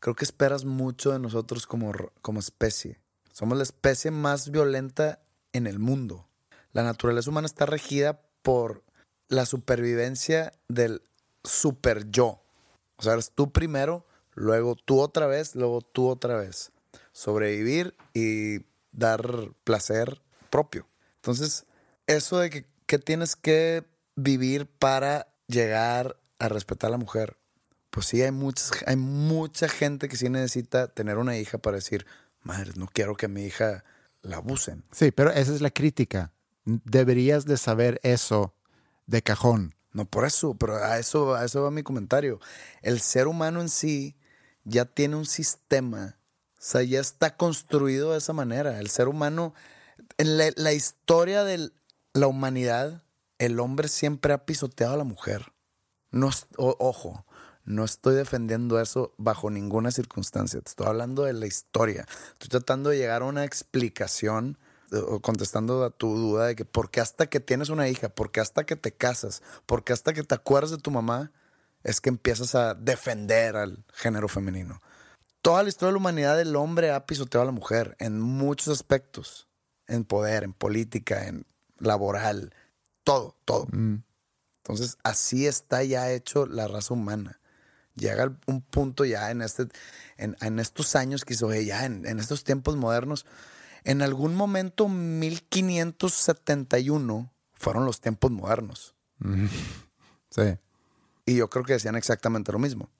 [0.00, 3.00] creo que esperas mucho de nosotros como, como especie.
[3.32, 5.22] Somos la especie más violenta
[5.54, 6.28] en el mundo.
[6.72, 8.84] La naturaleza humana está regida por
[9.28, 11.00] la supervivencia del
[11.42, 12.42] super yo.
[12.96, 14.04] O sea, eres tú primero,
[14.34, 16.70] luego tú otra vez, luego tú otra vez.
[17.12, 20.20] Sobrevivir y dar placer
[20.50, 20.86] propio.
[21.16, 21.66] Entonces,
[22.06, 22.50] eso de
[22.86, 23.84] que, tienes que
[24.16, 27.36] vivir para llegar a respetar a la mujer,
[27.90, 32.06] pues sí, hay, muchas, hay mucha gente que sí necesita tener una hija para decir,
[32.42, 33.84] madre, no quiero que a mi hija
[34.22, 34.84] la abusen.
[34.92, 36.32] Sí, pero esa es la crítica.
[36.64, 38.54] Deberías de saber eso
[39.06, 39.74] de cajón.
[39.92, 42.40] No por eso, pero a eso, a eso va mi comentario.
[42.82, 44.16] El ser humano en sí
[44.64, 46.17] ya tiene un sistema
[46.58, 48.78] sea, ya está construido de esa manera.
[48.80, 49.54] El ser humano,
[50.16, 51.70] en la, historia de
[52.14, 53.02] la humanidad,
[53.38, 55.52] el hombre siempre ha pisoteado a la mujer.
[56.10, 57.24] No, ojo,
[57.64, 60.60] no estoy defendiendo eso bajo ninguna circunstancia.
[60.60, 62.06] Te estoy hablando de la historia.
[62.32, 64.58] Estoy tratando de llegar a una explicación
[64.90, 68.30] o contestando a tu duda de que por qué hasta que tienes una hija, por
[68.30, 71.30] qué hasta que te casas, por qué hasta que te acuerdas de tu mamá,
[71.84, 74.80] es que empiezas a defender al género femenino
[75.48, 78.68] toda la historia de la humanidad el hombre ha pisoteado a la mujer en muchos
[78.68, 79.48] aspectos.
[79.86, 81.46] En poder, en política, en
[81.78, 82.52] laboral,
[83.02, 83.66] todo, todo.
[83.72, 84.02] Mm.
[84.58, 87.40] Entonces, así está ya hecho la raza humana.
[87.94, 89.68] Llega un punto ya en, este,
[90.18, 93.24] en, estos años que hizo, ya en, estos tiempos modernos,
[93.84, 98.94] en algún momento, 1571, fueron los tiempos modernos.
[99.20, 99.46] Mm.
[100.30, 100.58] Sí.
[101.24, 102.90] Y yo creo que decían exactamente lo mismo.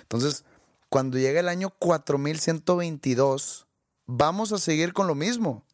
[0.00, 0.44] Entonces,
[0.92, 3.66] cuando llegue el año 4122,
[4.04, 5.64] vamos a seguir con lo mismo.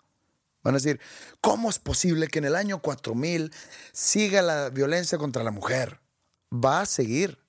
[0.63, 1.01] Van a decir,
[1.41, 3.53] ¿cómo es posible que en el año 4000
[3.91, 5.99] siga la violencia contra la mujer?
[6.55, 7.41] Va a seguir.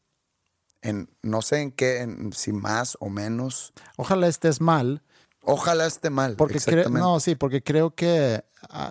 [0.82, 3.72] En, no sé en qué, en, si más o menos.
[3.98, 5.04] Ojalá estés mal,
[5.50, 6.36] Ojalá esté mal.
[6.36, 8.44] Porque no, sí, porque creo que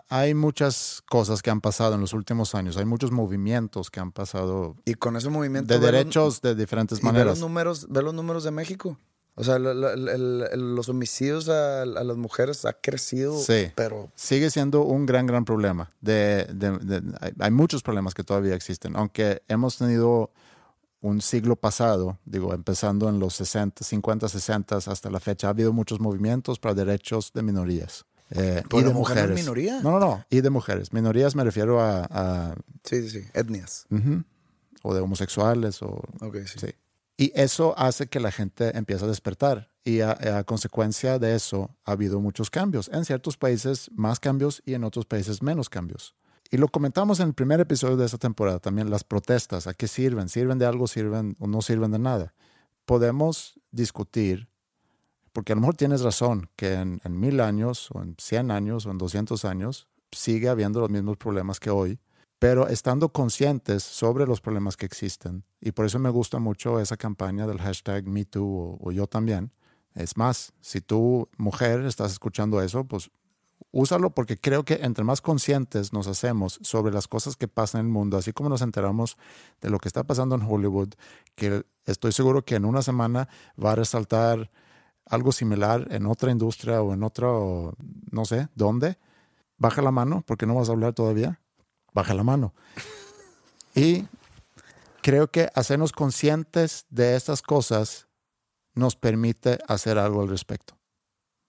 [0.08, 2.76] hay muchas cosas que han pasado en los últimos años.
[2.76, 4.76] Hay muchos movimientos que han pasado.
[4.84, 5.72] Y con ese movimiento.
[5.72, 7.26] De derechos de diferentes maneras.
[7.26, 8.98] Ve los números, ve los números de México.
[9.40, 14.10] O sea, los homicidios a, las mujeres ha crecido, sí, pero...
[14.16, 15.90] Sigue siendo un gran, gran problema.
[16.00, 16.44] De,
[17.38, 20.32] hay muchos problemas que todavía existen, aunque hemos tenido
[21.00, 25.72] un siglo pasado, digo, empezando en los 60, 50, 60 hasta la fecha, ha habido
[25.72, 28.04] muchos movimientos para derechos de minorías.
[28.30, 29.34] Eh, y de mujeres.
[29.34, 29.80] minoría?
[29.80, 30.24] No, no, no.
[30.28, 30.92] Y de mujeres.
[30.92, 32.54] Minorías me refiero a.
[32.84, 33.28] sí, sí, sí.
[33.32, 33.86] Etnias.
[34.82, 35.82] O de homosexuales.
[35.82, 36.58] O, okay, sí.
[36.58, 36.74] sí.
[37.20, 39.70] Y eso hace que la gente empiece a despertar.
[39.84, 42.88] Y a, consecuencia de eso ha habido muchos cambios.
[42.92, 46.14] En ciertos países más cambios y en otros países menos cambios.
[46.50, 49.86] Y lo comentamos en el primer episodio de esta temporada también, las protestas, ¿a qué
[49.86, 50.30] sirven?
[50.30, 52.34] ¿Sirven de algo, sirven o no sirven de nada?
[52.86, 54.48] Podemos discutir,
[55.34, 58.90] porque a lo mejor tienes razón, que en, mil años o en cien años o
[58.90, 62.00] en doscientos años sigue habiendo los mismos problemas que hoy,
[62.38, 65.44] pero estando conscientes sobre los problemas que existen.
[65.60, 69.52] Y por eso me gusta mucho esa campaña del hashtag MeToo o, o yo también.
[69.94, 73.10] Es más, si tú, mujer, estás escuchando eso, pues
[73.70, 77.86] úsalo porque creo que entre más conscientes nos hacemos sobre las cosas que pasan en
[77.86, 79.16] el mundo, así como nos enteramos
[79.60, 80.94] de lo que está pasando en Hollywood,
[81.34, 83.28] que estoy seguro que en una semana
[83.62, 84.50] va a resaltar
[85.06, 87.74] algo similar en otra industria o en otro,
[88.10, 88.98] no sé, ¿dónde?
[89.56, 91.40] Baja la mano, porque no vas a hablar todavía.
[91.92, 92.54] Baja la mano.
[93.74, 94.06] Y
[95.02, 98.08] creo que hacernos conscientes de estas cosas
[98.74, 100.78] nos permite hacer algo al respecto.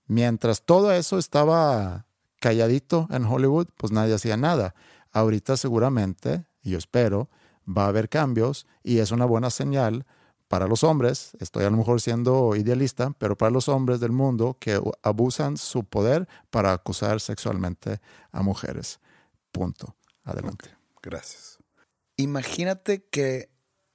[0.07, 2.07] Mientras todo eso estaba
[2.39, 4.75] calladito en Hollywood, pues nadie hacía nada.
[5.11, 7.29] Ahorita seguramente, y yo espero,
[7.65, 10.05] va a haber cambios y es una buena señal
[10.47, 14.57] para los hombres, estoy a lo mejor siendo idealista, pero para los hombres del mundo
[14.59, 18.99] que abusan su poder para acusar sexualmente a mujeres.
[19.51, 19.95] Punto.
[20.23, 20.71] Adelante.
[21.03, 21.59] Gracias.
[22.17, 23.49] Imagínate que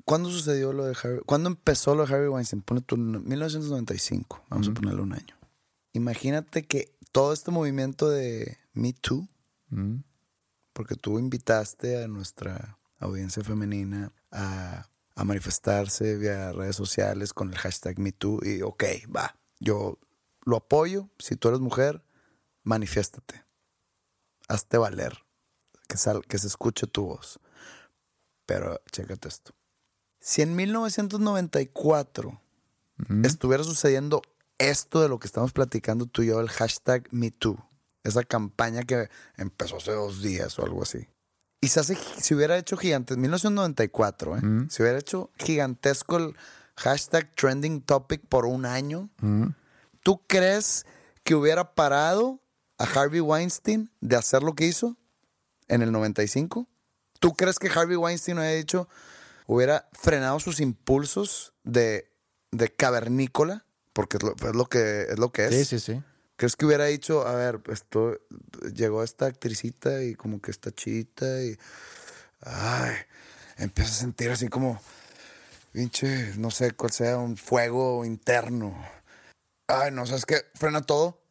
[0.05, 1.21] ¿Cuándo sucedió lo de Harvey?
[1.25, 2.63] ¿Cuándo empezó lo de Harvey Weinstein?
[2.63, 4.45] Pone tu 1995.
[4.51, 5.35] Vamos a ponerle un año.
[5.95, 9.29] Imagínate que todo este movimiento de Me Too,
[10.73, 17.57] porque tú invitaste a nuestra audiencia femenina a, a, manifestarse vía redes sociales con el
[17.57, 18.85] hashtag Me Too y ok,
[19.15, 20.01] va, yo
[20.45, 21.09] lo apoyo.
[21.21, 22.05] Si tú eres mujer,
[22.65, 23.45] manifiéstate.
[24.49, 25.25] Hazte valer.
[25.87, 27.39] Que, sal, que se escuche tu voz.
[28.45, 29.55] Pero chécate esto
[30.25, 32.41] si en 1994
[33.25, 34.23] estuviera sucediendo
[34.59, 37.59] esto de lo que estamos platicando tú y yo, el hashtag MeToo,
[38.03, 41.09] esa campaña que empezó hace dos días o algo así,
[41.61, 44.41] y se, hace, se hubiera hecho gigante, en 1994, ¿eh?
[44.69, 46.37] se hubiera hecho gigantesco el
[46.77, 49.09] hashtag trending topic por un año,
[50.03, 50.85] ¿tú crees
[51.23, 52.41] que hubiera parado
[52.79, 54.97] a Harvey Weinstein de hacer lo que hizo
[55.69, 56.69] en el 95?
[57.19, 58.89] ¿Tú crees que Harvey Weinstein haya dicho
[59.47, 62.11] hubiera frenado sus impulsos de,
[62.51, 64.23] de cavernícola, porque es
[64.55, 65.55] lo, que, es lo que es.
[65.55, 66.03] Sí, sí, sí.
[66.37, 68.19] ¿Crees que hubiera dicho, a ver, esto,
[68.75, 71.57] llegó esta actricita y como que está chita y.
[72.41, 72.95] Ay,
[73.57, 74.81] empiezo a sentir así como.
[75.73, 78.77] Pinche, no sé cuál sea, un fuego interno.
[79.67, 80.43] Ay, no, ¿sabes qué?
[80.55, 81.24] Frena todo.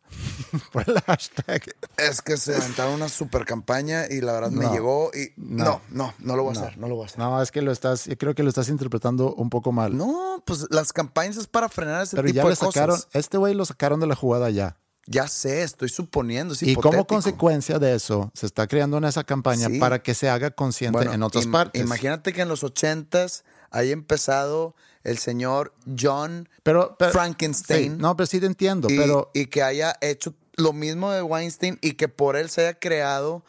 [0.72, 1.64] Fue el hashtag.
[1.98, 6.14] Es que se aventaron una super campaña y la verdad me llegó y no, no,
[6.20, 7.20] no, lo voy a hacer, no lo voy a hacer.
[7.20, 9.98] No, es que lo estás, yo creo que lo estás interpretando un poco mal.
[9.98, 13.38] No, pues las campañas es para frenar ese Pero tipo ya de le sacaron, este
[13.38, 14.78] güey lo sacaron de la jugada ya.
[15.06, 16.56] Ya sé, estoy suponiendo.
[16.62, 20.52] y como consecuencia de eso, se está creando en esa campaña para que se haga
[20.52, 21.82] consciente en otras partes.
[21.82, 27.98] Imagínate que en los ochentas haya empezado el señor John pero, Frankenstein.
[27.98, 28.88] no, pero sí te entiendo.
[28.88, 29.30] pero...
[29.34, 33.44] y que haya hecho lo mismo de Weinstein y que por él se haya creado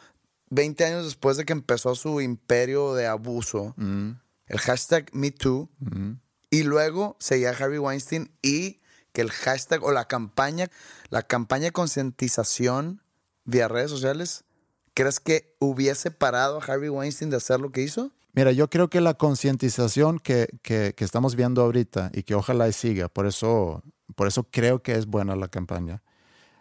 [0.49, 4.11] 20 años después de que empezó su imperio de abuso, mm.
[4.47, 6.13] el hashtag MeToo, mm.
[6.49, 8.79] y luego seguía Harvey Weinstein y
[9.11, 10.69] que el hashtag o la campaña,
[11.09, 13.01] la campaña de concientización
[13.45, 14.43] vía redes sociales,
[14.93, 18.11] ¿crees que hubiese parado a Harvey Weinstein de hacer lo que hizo?
[18.33, 23.07] Mira, yo creo que la concientización que, que, estamos viendo ahorita y que ojalá siga,
[23.07, 23.81] por eso,
[24.15, 26.03] por eso creo que es buena la campaña,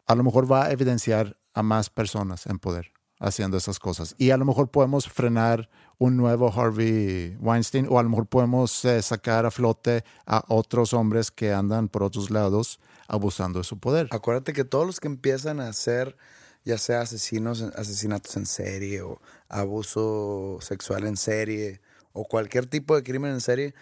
[0.06, 4.14] a lo mejor va a evidenciar a más personas en poder haciendo esas cosas.
[4.18, 8.84] Y a lo mejor podemos frenar un nuevo Harvey Weinstein o a lo mejor podemos
[8.84, 13.78] eh, sacar a flote a otros hombres que andan por otros lados abusando de su
[13.78, 14.08] poder.
[14.10, 16.16] Acuérdate que todos los que empiezan a hacer
[16.64, 21.80] ya sea asesinos, asesinatos en serie o abuso sexual en serie
[22.12, 23.74] o cualquier tipo de crimen en serie,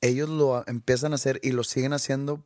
[0.00, 2.42] ellos lo empiezan a hacer y lo siguen haciendo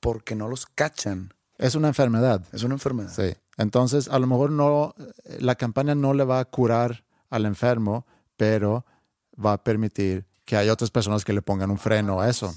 [0.00, 1.34] porque no los cachan.
[1.60, 2.44] Es una enfermedad.
[2.52, 3.12] Es una enfermedad.
[3.14, 3.36] Sí.
[3.56, 4.94] Entonces, a lo mejor no,
[5.38, 8.06] la campaña no le va a curar al enfermo,
[8.36, 8.84] pero
[9.42, 12.52] va a permitir que haya otras personas que le pongan un freno a eso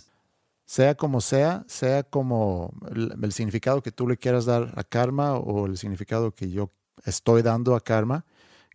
[0.66, 5.66] sea como sea, sea como el, significado que tú le quieras dar a karma o
[5.66, 6.72] el significado que yo
[7.06, 8.26] estoy dando a karma,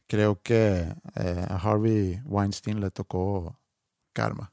[0.06, 3.58] creo que eh, a Harvey Weinstein le tocó
[4.12, 4.52] karma.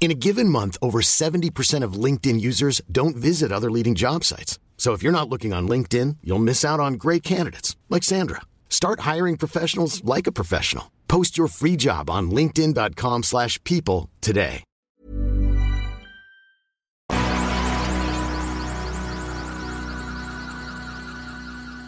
[0.00, 4.58] In a given month, over 70% of LinkedIn users don't visit other leading job sites.
[4.76, 8.42] So if you're not looking on LinkedIn, you'll miss out on great candidates like Sandra.
[8.68, 10.90] Start hiring professionals like a professional.
[11.08, 14.62] Post your free job on linkedin.com/people today.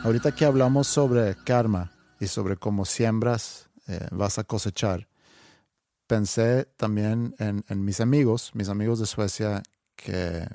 [0.06, 1.90] Ahorita que hablamos sobre karma
[2.20, 5.08] y sobre cómo siembras eh, vas a cosechar.
[6.06, 9.62] Pensé también en, mis amigos, mis amigos de Suecia,
[9.96, 10.46] que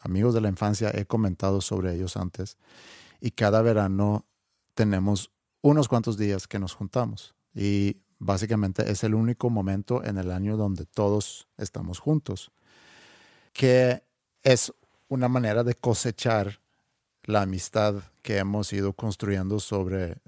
[0.00, 2.56] amigos de la infancia, he comentado sobre ellos antes,
[3.20, 4.24] y cada verano
[4.74, 5.30] tenemos
[5.60, 10.56] unos cuantos días que nos juntamos y básicamente es el único momento en el año
[10.56, 12.52] donde todos estamos juntos,
[13.52, 14.02] que
[14.42, 14.72] es
[15.08, 16.60] una manera de cosechar
[17.24, 20.18] la amistad que hemos ido construyendo sobre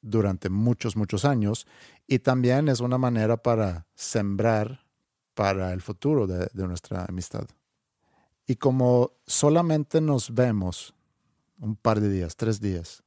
[0.00, 1.66] durante muchos, muchos años
[2.06, 4.86] y también es una manera para sembrar
[5.34, 7.46] para el futuro de, nuestra amistad.
[8.46, 10.94] Y como solamente nos vemos
[11.60, 13.02] un par de días, tres días,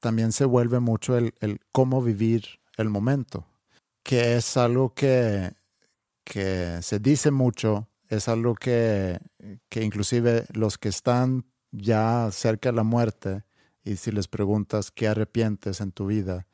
[0.00, 1.32] también se vuelve mucho el,
[1.70, 2.44] cómo vivir
[2.76, 3.46] el momento,
[4.02, 5.54] que es algo que,
[6.24, 9.18] que se dice mucho, es algo que,
[9.68, 13.44] que inclusive los que están ya cerca de la muerte
[13.84, 16.46] y si les preguntas qué arrepientes en tu vida,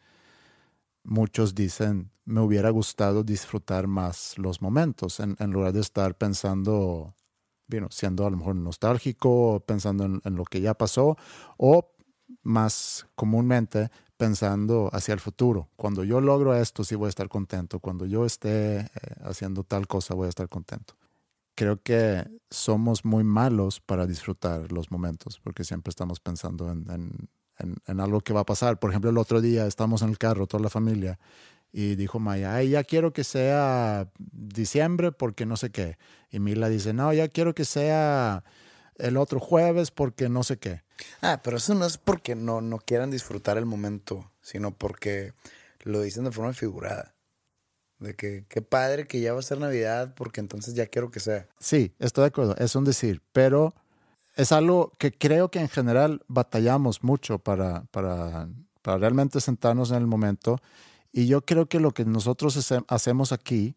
[1.05, 7.15] muchos dicen, me hubiera gustado disfrutar más los momentos en, lugar de estar pensando,
[7.67, 11.17] bueno, siendo a lo mejor nostálgico, pensando en, lo que ya pasó,
[11.57, 11.95] o
[12.43, 15.69] más comúnmente pensando hacia el futuro.
[15.77, 17.79] Cuando yo logro esto, sí voy a estar contento.
[17.79, 18.89] Cuando yo esté eh,
[19.23, 20.98] haciendo tal cosa, voy a estar contento.
[21.59, 27.29] Creo que somos muy malos para disfrutar los momentos, porque siempre estamos pensando en
[27.59, 28.79] en, algo que va a pasar.
[28.79, 31.19] Por ejemplo, el otro día estamos en el carro, toda la familia,
[31.73, 35.99] y dijo Maya, ay, ya quiero que sea diciembre porque no sé qué.
[36.31, 38.45] Y Mila dice, no, ya quiero que sea
[38.97, 40.83] el otro jueves porque no sé qué.
[41.21, 45.33] Ah, pero eso no es porque no, no quieran disfrutar el momento, sino porque
[45.83, 47.15] lo dicen de forma figurada.
[47.99, 51.21] De que qué padre que ya va a ser Navidad porque entonces ya quiero que
[51.21, 51.49] sea.
[51.59, 53.75] Sí, estoy de acuerdo, es un decir, pero
[54.37, 58.49] es algo que creo que en general batallamos mucho para, para,
[58.83, 60.61] para realmente sentarnos en el momento.
[61.13, 63.75] Y yo creo que lo que nosotros hacemos aquí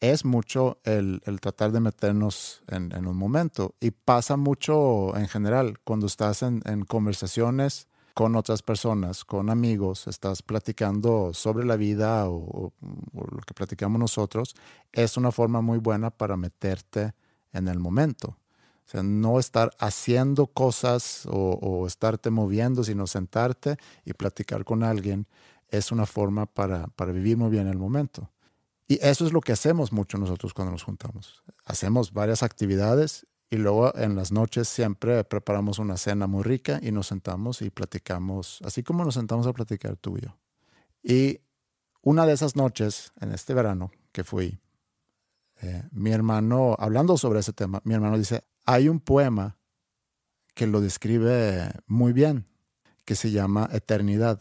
[0.00, 3.74] es mucho el, el tratar de meternos en, en, un momento.
[3.80, 10.06] Y pasa mucho en general cuando estás en, en conversaciones con otras personas, con amigos,
[10.06, 12.72] estás platicando sobre la vida o, o,
[13.12, 14.54] lo que platicamos nosotros,
[14.92, 17.12] es una forma muy buena para meterte
[17.52, 18.38] en el momento.
[18.86, 25.26] O sea, no estar haciendo cosas o, estarte moviendo, sino sentarte y platicar con alguien
[25.68, 28.30] es una forma para, para vivir muy bien el momento.
[28.86, 31.42] Y eso es lo que hacemos mucho nosotros cuando nos juntamos.
[31.64, 36.90] Hacemos varias actividades y luego en las noches siempre preparamos una cena muy rica y
[36.90, 40.36] nos sentamos y platicamos, así como nos sentamos a platicar tú y yo.
[41.04, 41.40] Y
[42.02, 44.58] una de esas noches, en este verano que fui,
[45.62, 49.56] eh, mi hermano, hablando sobre ese tema, mi hermano dice, hay un poema
[50.54, 52.48] que lo describe muy bien,
[53.04, 54.40] que se llama Eternidad.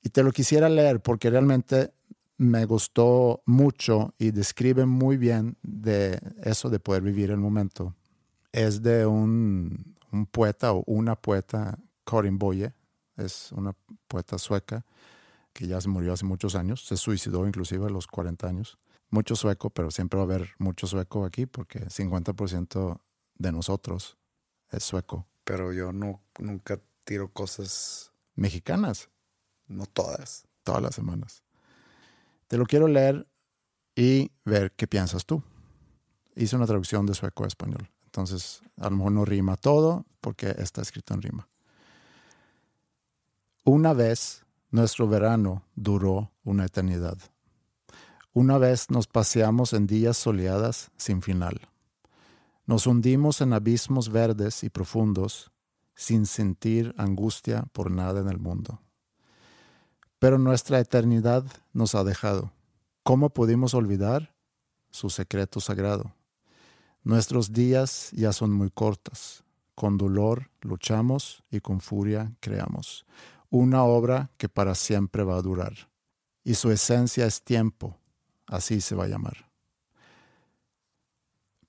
[0.00, 1.92] Y te lo quisiera leer porque realmente
[2.40, 7.94] me gustó mucho y describe muy bien de eso de poder vivir el momento.
[8.50, 9.94] Es de un,
[10.30, 12.72] poeta o una poeta, Corinne Boye,
[13.18, 13.76] es una
[14.08, 14.86] poeta sueca
[15.52, 18.78] que ya se murió hace muchos años, se suicidó inclusive a los 40 años
[19.10, 23.00] mucho sueco, pero siempre va a haber mucho sueco aquí porque 50%
[23.34, 24.16] de nosotros
[24.70, 25.26] es sueco.
[25.44, 29.10] Pero yo no, nunca tiro cosas mexicanas.
[29.66, 30.46] No todas.
[30.62, 31.42] Todas las semanas.
[32.50, 33.28] Te lo quiero leer
[33.94, 35.40] y ver qué piensas tú.
[36.34, 37.88] Hice una traducción de sueco a español.
[38.06, 41.48] Entonces, a lo mejor no rima todo porque está escrito en rima.
[43.62, 47.18] Una vez nuestro verano duró una eternidad.
[48.32, 51.68] Una vez nos paseamos en días soleadas sin final.
[52.66, 55.52] Nos hundimos en abismos verdes y profundos
[55.94, 58.80] sin sentir angustia por nada en el mundo.
[60.20, 62.52] Pero nuestra eternidad nos ha dejado.
[63.02, 64.34] ¿Cómo pudimos olvidar
[64.90, 66.14] su secreto sagrado?
[67.02, 69.44] Nuestros días ya son muy cortos.
[69.74, 73.06] Con dolor luchamos y con furia creamos.
[73.48, 75.88] Una obra que para siempre va a durar.
[76.44, 77.96] Y su esencia es tiempo,
[78.46, 79.50] así se va a llamar.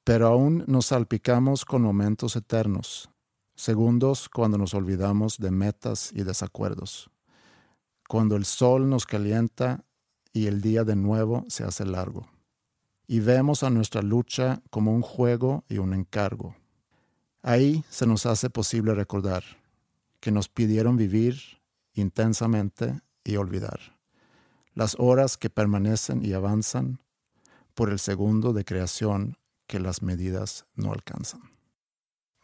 [0.04, 3.10] Pero aún nos salpicamos con momentos eternos,
[3.56, 7.11] segundos cuando nos olvidamos de metas y desacuerdos,
[8.12, 9.86] cuando el sol nos calienta
[10.34, 12.28] y el día de nuevo se hace largo,
[13.08, 16.58] y vemos a nuestra lucha como un juego y un encargo.
[17.42, 19.46] Ahí se nos hace posible recordar
[20.20, 21.40] que nos pidieron vivir
[21.94, 23.80] intensamente y olvidar
[24.74, 27.00] las horas que permanecen y avanzan
[27.74, 29.38] por el segundo de creación
[29.68, 31.50] que las medidas no alcanzan.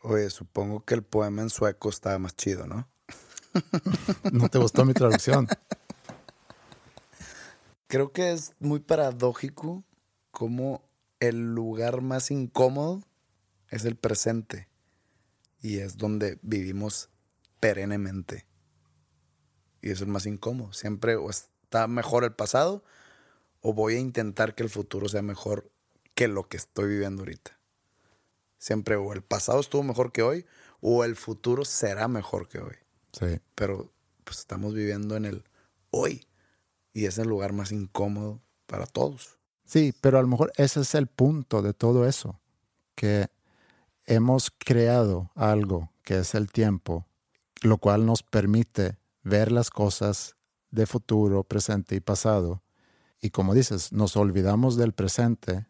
[0.01, 2.87] Oye, supongo que el poema en sueco estaba más chido, ¿no?
[4.31, 5.47] No te gustó mi traducción.
[7.87, 9.83] Creo que es muy paradójico
[10.31, 10.83] como
[11.19, 13.03] el lugar más incómodo
[13.69, 14.67] es el presente
[15.61, 17.09] y es donde vivimos
[17.59, 18.45] perennemente.
[19.81, 20.73] Y es más incómodo.
[20.73, 22.83] Siempre o está mejor el pasado
[23.61, 25.71] o voy a intentar que el futuro sea mejor
[26.13, 27.59] que lo que estoy viviendo ahorita.
[28.57, 30.45] Siempre o el pasado estuvo mejor que hoy
[30.81, 32.75] o el futuro será mejor que hoy.
[33.11, 33.39] Sí.
[33.55, 33.91] Pero
[34.23, 35.43] pues estamos viviendo en el
[35.91, 36.27] hoy
[36.93, 39.37] y es el lugar más incómodo para todos.
[39.65, 42.39] Sí, pero a lo mejor ese es el punto de todo eso,
[42.95, 43.27] que
[44.05, 47.05] hemos creado algo que es el tiempo,
[47.61, 50.37] lo cual nos permite ver las cosas
[50.71, 52.63] de futuro, presente y pasado.
[53.21, 55.67] Y como dices, nos olvidamos del presente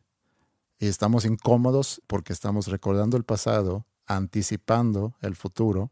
[0.80, 5.92] y estamos incómodos porque estamos recordando el pasado, anticipando el futuro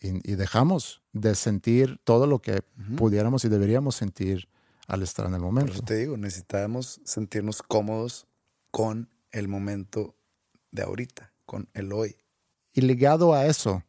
[0.00, 2.62] y, y dejamos de sentir todo lo que
[2.96, 4.48] pudiéramos y deberíamos sentir
[4.86, 5.72] al estar en el Por momento.
[5.72, 8.26] eso te digo, necesitamos sentirnos cómodos
[8.70, 10.16] con el momento
[10.72, 12.16] de ahorita, con el hoy.
[12.72, 13.82] Y ligado a eso,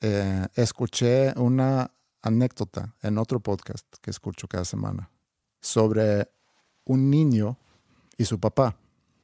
[0.00, 1.90] eh, escuché una
[2.22, 5.10] anécdota en otro podcast que escucho cada semana
[5.60, 6.30] sobre
[6.84, 7.58] un niño
[8.16, 8.76] y su papá.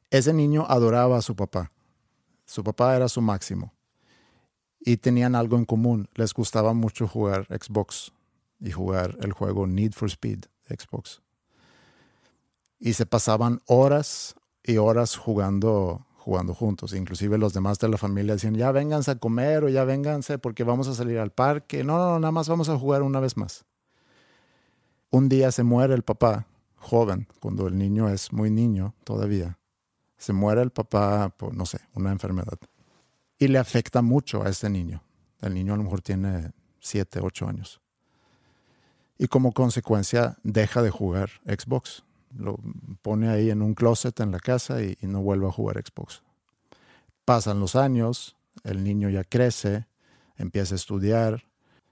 [0.09, 1.71] Ese niño adoraba a su papá.
[2.45, 3.73] Su papá era su máximo.
[4.85, 6.09] Y tenían algo en común.
[6.15, 8.11] Les gustaba mucho jugar Xbox
[8.59, 11.21] y jugar el juego Need for Speed de Xbox.
[12.79, 16.93] Y se pasaban horas y horas jugando, jugando juntos.
[16.93, 20.63] Inclusive los demás de la familia decían, ya vénganse a comer o ya vénganse porque
[20.63, 21.83] vamos a salir al parque.
[21.83, 23.65] No, no, no, nada más vamos a jugar una vez más.
[25.09, 29.59] Un día se muere el papá, joven, cuando el niño es muy niño todavía.
[30.17, 32.57] Se muere el papá por, no sé, una enfermedad.
[33.37, 35.03] Y le afecta mucho a este niño.
[35.41, 37.81] El niño a lo mejor tiene siete, ocho años.
[39.17, 42.03] Y como consecuencia deja de jugar Xbox.
[42.35, 42.57] Lo
[43.01, 46.23] pone ahí en un closet en la casa y, y no vuelve a jugar Xbox.
[47.25, 49.87] Pasan los años, el niño ya crece,
[50.37, 51.45] empieza a estudiar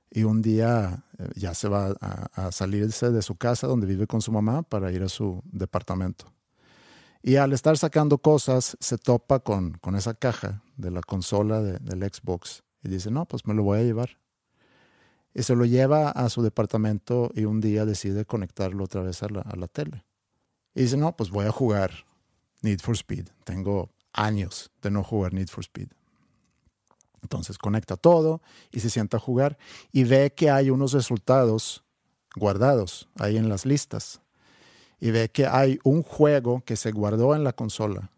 [0.10, 4.08] y un día eh, ya se va a, a salirse de su casa donde vive
[4.08, 6.26] con su mamá para ir a su departamento.
[7.24, 11.80] Y al estar sacando cosas, se topa con, con esa caja de la consola de-
[11.80, 14.18] del Xbox y dice, no, pues me lo voy a llevar.
[15.34, 19.30] Y se lo lleva a su departamento y un día decide conectarlo otra vez a
[19.30, 20.04] la, a la tele.
[20.76, 21.92] Y dice, no, pues voy a jugar
[22.62, 23.28] Need for Speed.
[23.46, 25.90] Tengo años de no jugar Need for Speed.
[27.22, 29.58] Entonces conecta todo y se sienta a jugar
[29.92, 31.84] y ve que hay unos resultados
[32.36, 34.22] guardados ahí en las listas.
[35.00, 38.12] Y ve que hay un juego que se guardó en la consola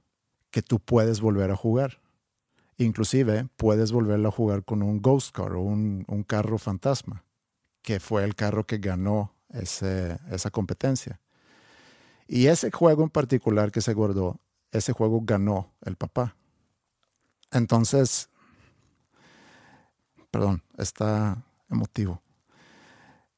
[0.51, 1.99] que tú puedes volver a jugar.
[2.77, 7.23] Inclusive puedes volverlo a jugar con un Ghost Car o un, un carro fantasma,
[7.81, 11.19] que fue el carro que ganó esa competencia.
[12.27, 14.39] Y ese juego en particular que se guardó,
[14.71, 16.35] ese juego ganó el papá.
[17.51, 18.29] Entonces,
[20.31, 22.21] perdón, está emotivo.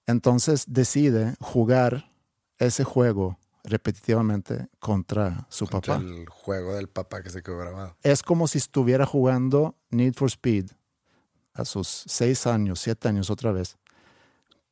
[0.07, 2.11] Entonces decide jugar
[2.57, 6.05] ese juego repetitivamente contra su Contra papá.
[6.05, 7.97] el juego del papá que se quedó grabado.
[8.03, 10.71] Es como si estuviera jugando Need for Speed
[11.53, 13.77] a sus seis años, siete años otra vez,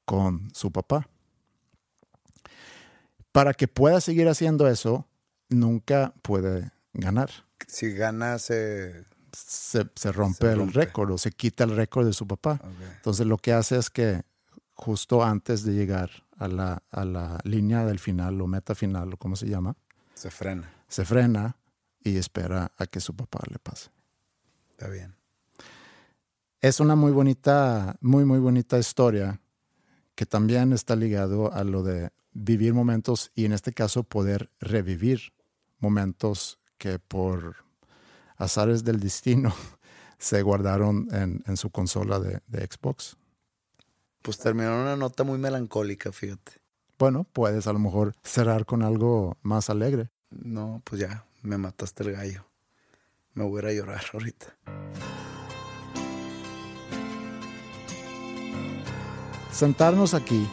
[0.06, 1.08] con su papá.
[3.32, 5.08] Para que pueda seguir haciendo eso,
[5.50, 7.32] nunca puede ganar.
[7.68, 9.06] Si gana, se.
[9.36, 12.62] Se, se rompe Se el récord o se quita el récord de su papá.
[12.98, 14.22] Entonces lo que hace es que
[14.76, 19.18] justo antes de llegar a la, a la línea del final o meta final o
[19.18, 19.76] como se llama,
[20.14, 20.70] Se frena.
[20.88, 21.58] se frena
[22.04, 23.90] y espera a que su papá le pase.
[24.72, 25.16] Está bien.
[26.62, 29.40] Es una muy bonita, muy, muy bonita historia
[30.16, 35.34] que también está ligado a lo de vivir momentos y en este caso poder revivir
[35.80, 37.58] momentos que por
[38.38, 39.54] azares del destino
[40.18, 43.18] se guardaron en, en su consola de, de Xbox.
[44.24, 46.54] Pues terminó en una nota muy melancólica, fíjate.
[46.98, 50.10] Bueno, puedes a lo mejor cerrar con algo más alegre.
[50.32, 52.46] No, pues ya, me mataste el gallo.
[53.36, 54.58] Me voy a ir a llorar ahorita.
[59.54, 60.48] sentarnos aquí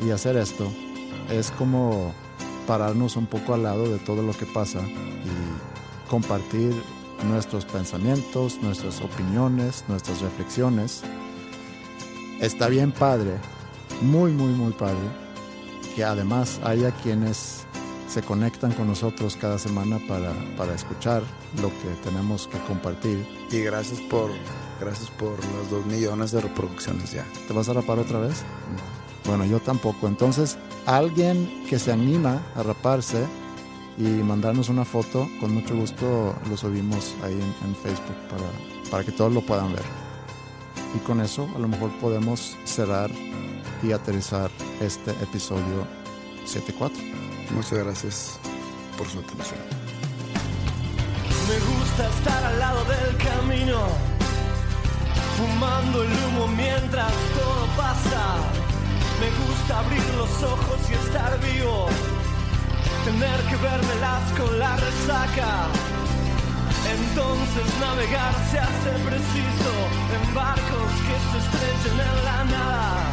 [0.00, 0.70] eh, y hacer esto
[1.30, 2.12] es como
[2.66, 6.74] pararnos un poco al lado de todo lo que pasa y compartir
[7.24, 11.02] nuestros pensamientos, nuestras opiniones, nuestras reflexiones.
[12.40, 13.32] Está bien padre,
[14.00, 14.96] muy, muy, muy padre,
[15.96, 17.66] que además haya quienes
[18.08, 21.24] se conectan con nosotros cada semana para, para escuchar
[21.60, 23.26] lo que tenemos que compartir.
[23.50, 24.30] Y gracias por,
[24.80, 27.24] gracias por los dos millones de reproducciones ya.
[27.48, 28.44] ¿Te vas a rapar otra vez?
[29.26, 30.06] Bueno, yo tampoco.
[30.06, 33.26] Entonces, alguien que se anima a raparse
[33.98, 39.02] y mandarnos una foto, con mucho gusto lo subimos ahí en, en Facebook para, para
[39.02, 40.07] que todos lo puedan ver.
[40.94, 43.10] Y con eso a lo mejor podemos cerrar
[43.82, 45.86] y aterrizar este episodio
[46.46, 46.90] 7.4.
[47.50, 48.40] Muchas gracias
[48.96, 49.60] por su atención.
[51.48, 53.80] Me gusta estar al lado del camino,
[55.36, 58.36] fumando el humo mientras todo pasa.
[59.20, 61.86] Me gusta abrir los ojos y estar vivo,
[63.04, 65.97] tener que vermelas con la resaca.
[66.96, 69.72] Entonces navegar se hace preciso
[70.14, 73.04] en barcos que se estrechen en la nada.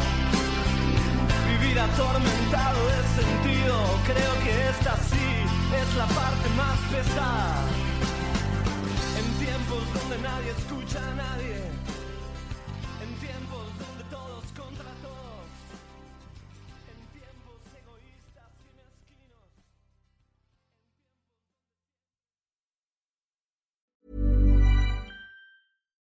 [1.50, 3.74] Vivir atormentado de sentido,
[4.06, 5.28] creo que esta sí
[5.80, 7.64] es la parte más pesada.
[9.18, 11.75] En tiempos donde nadie escucha a nadie,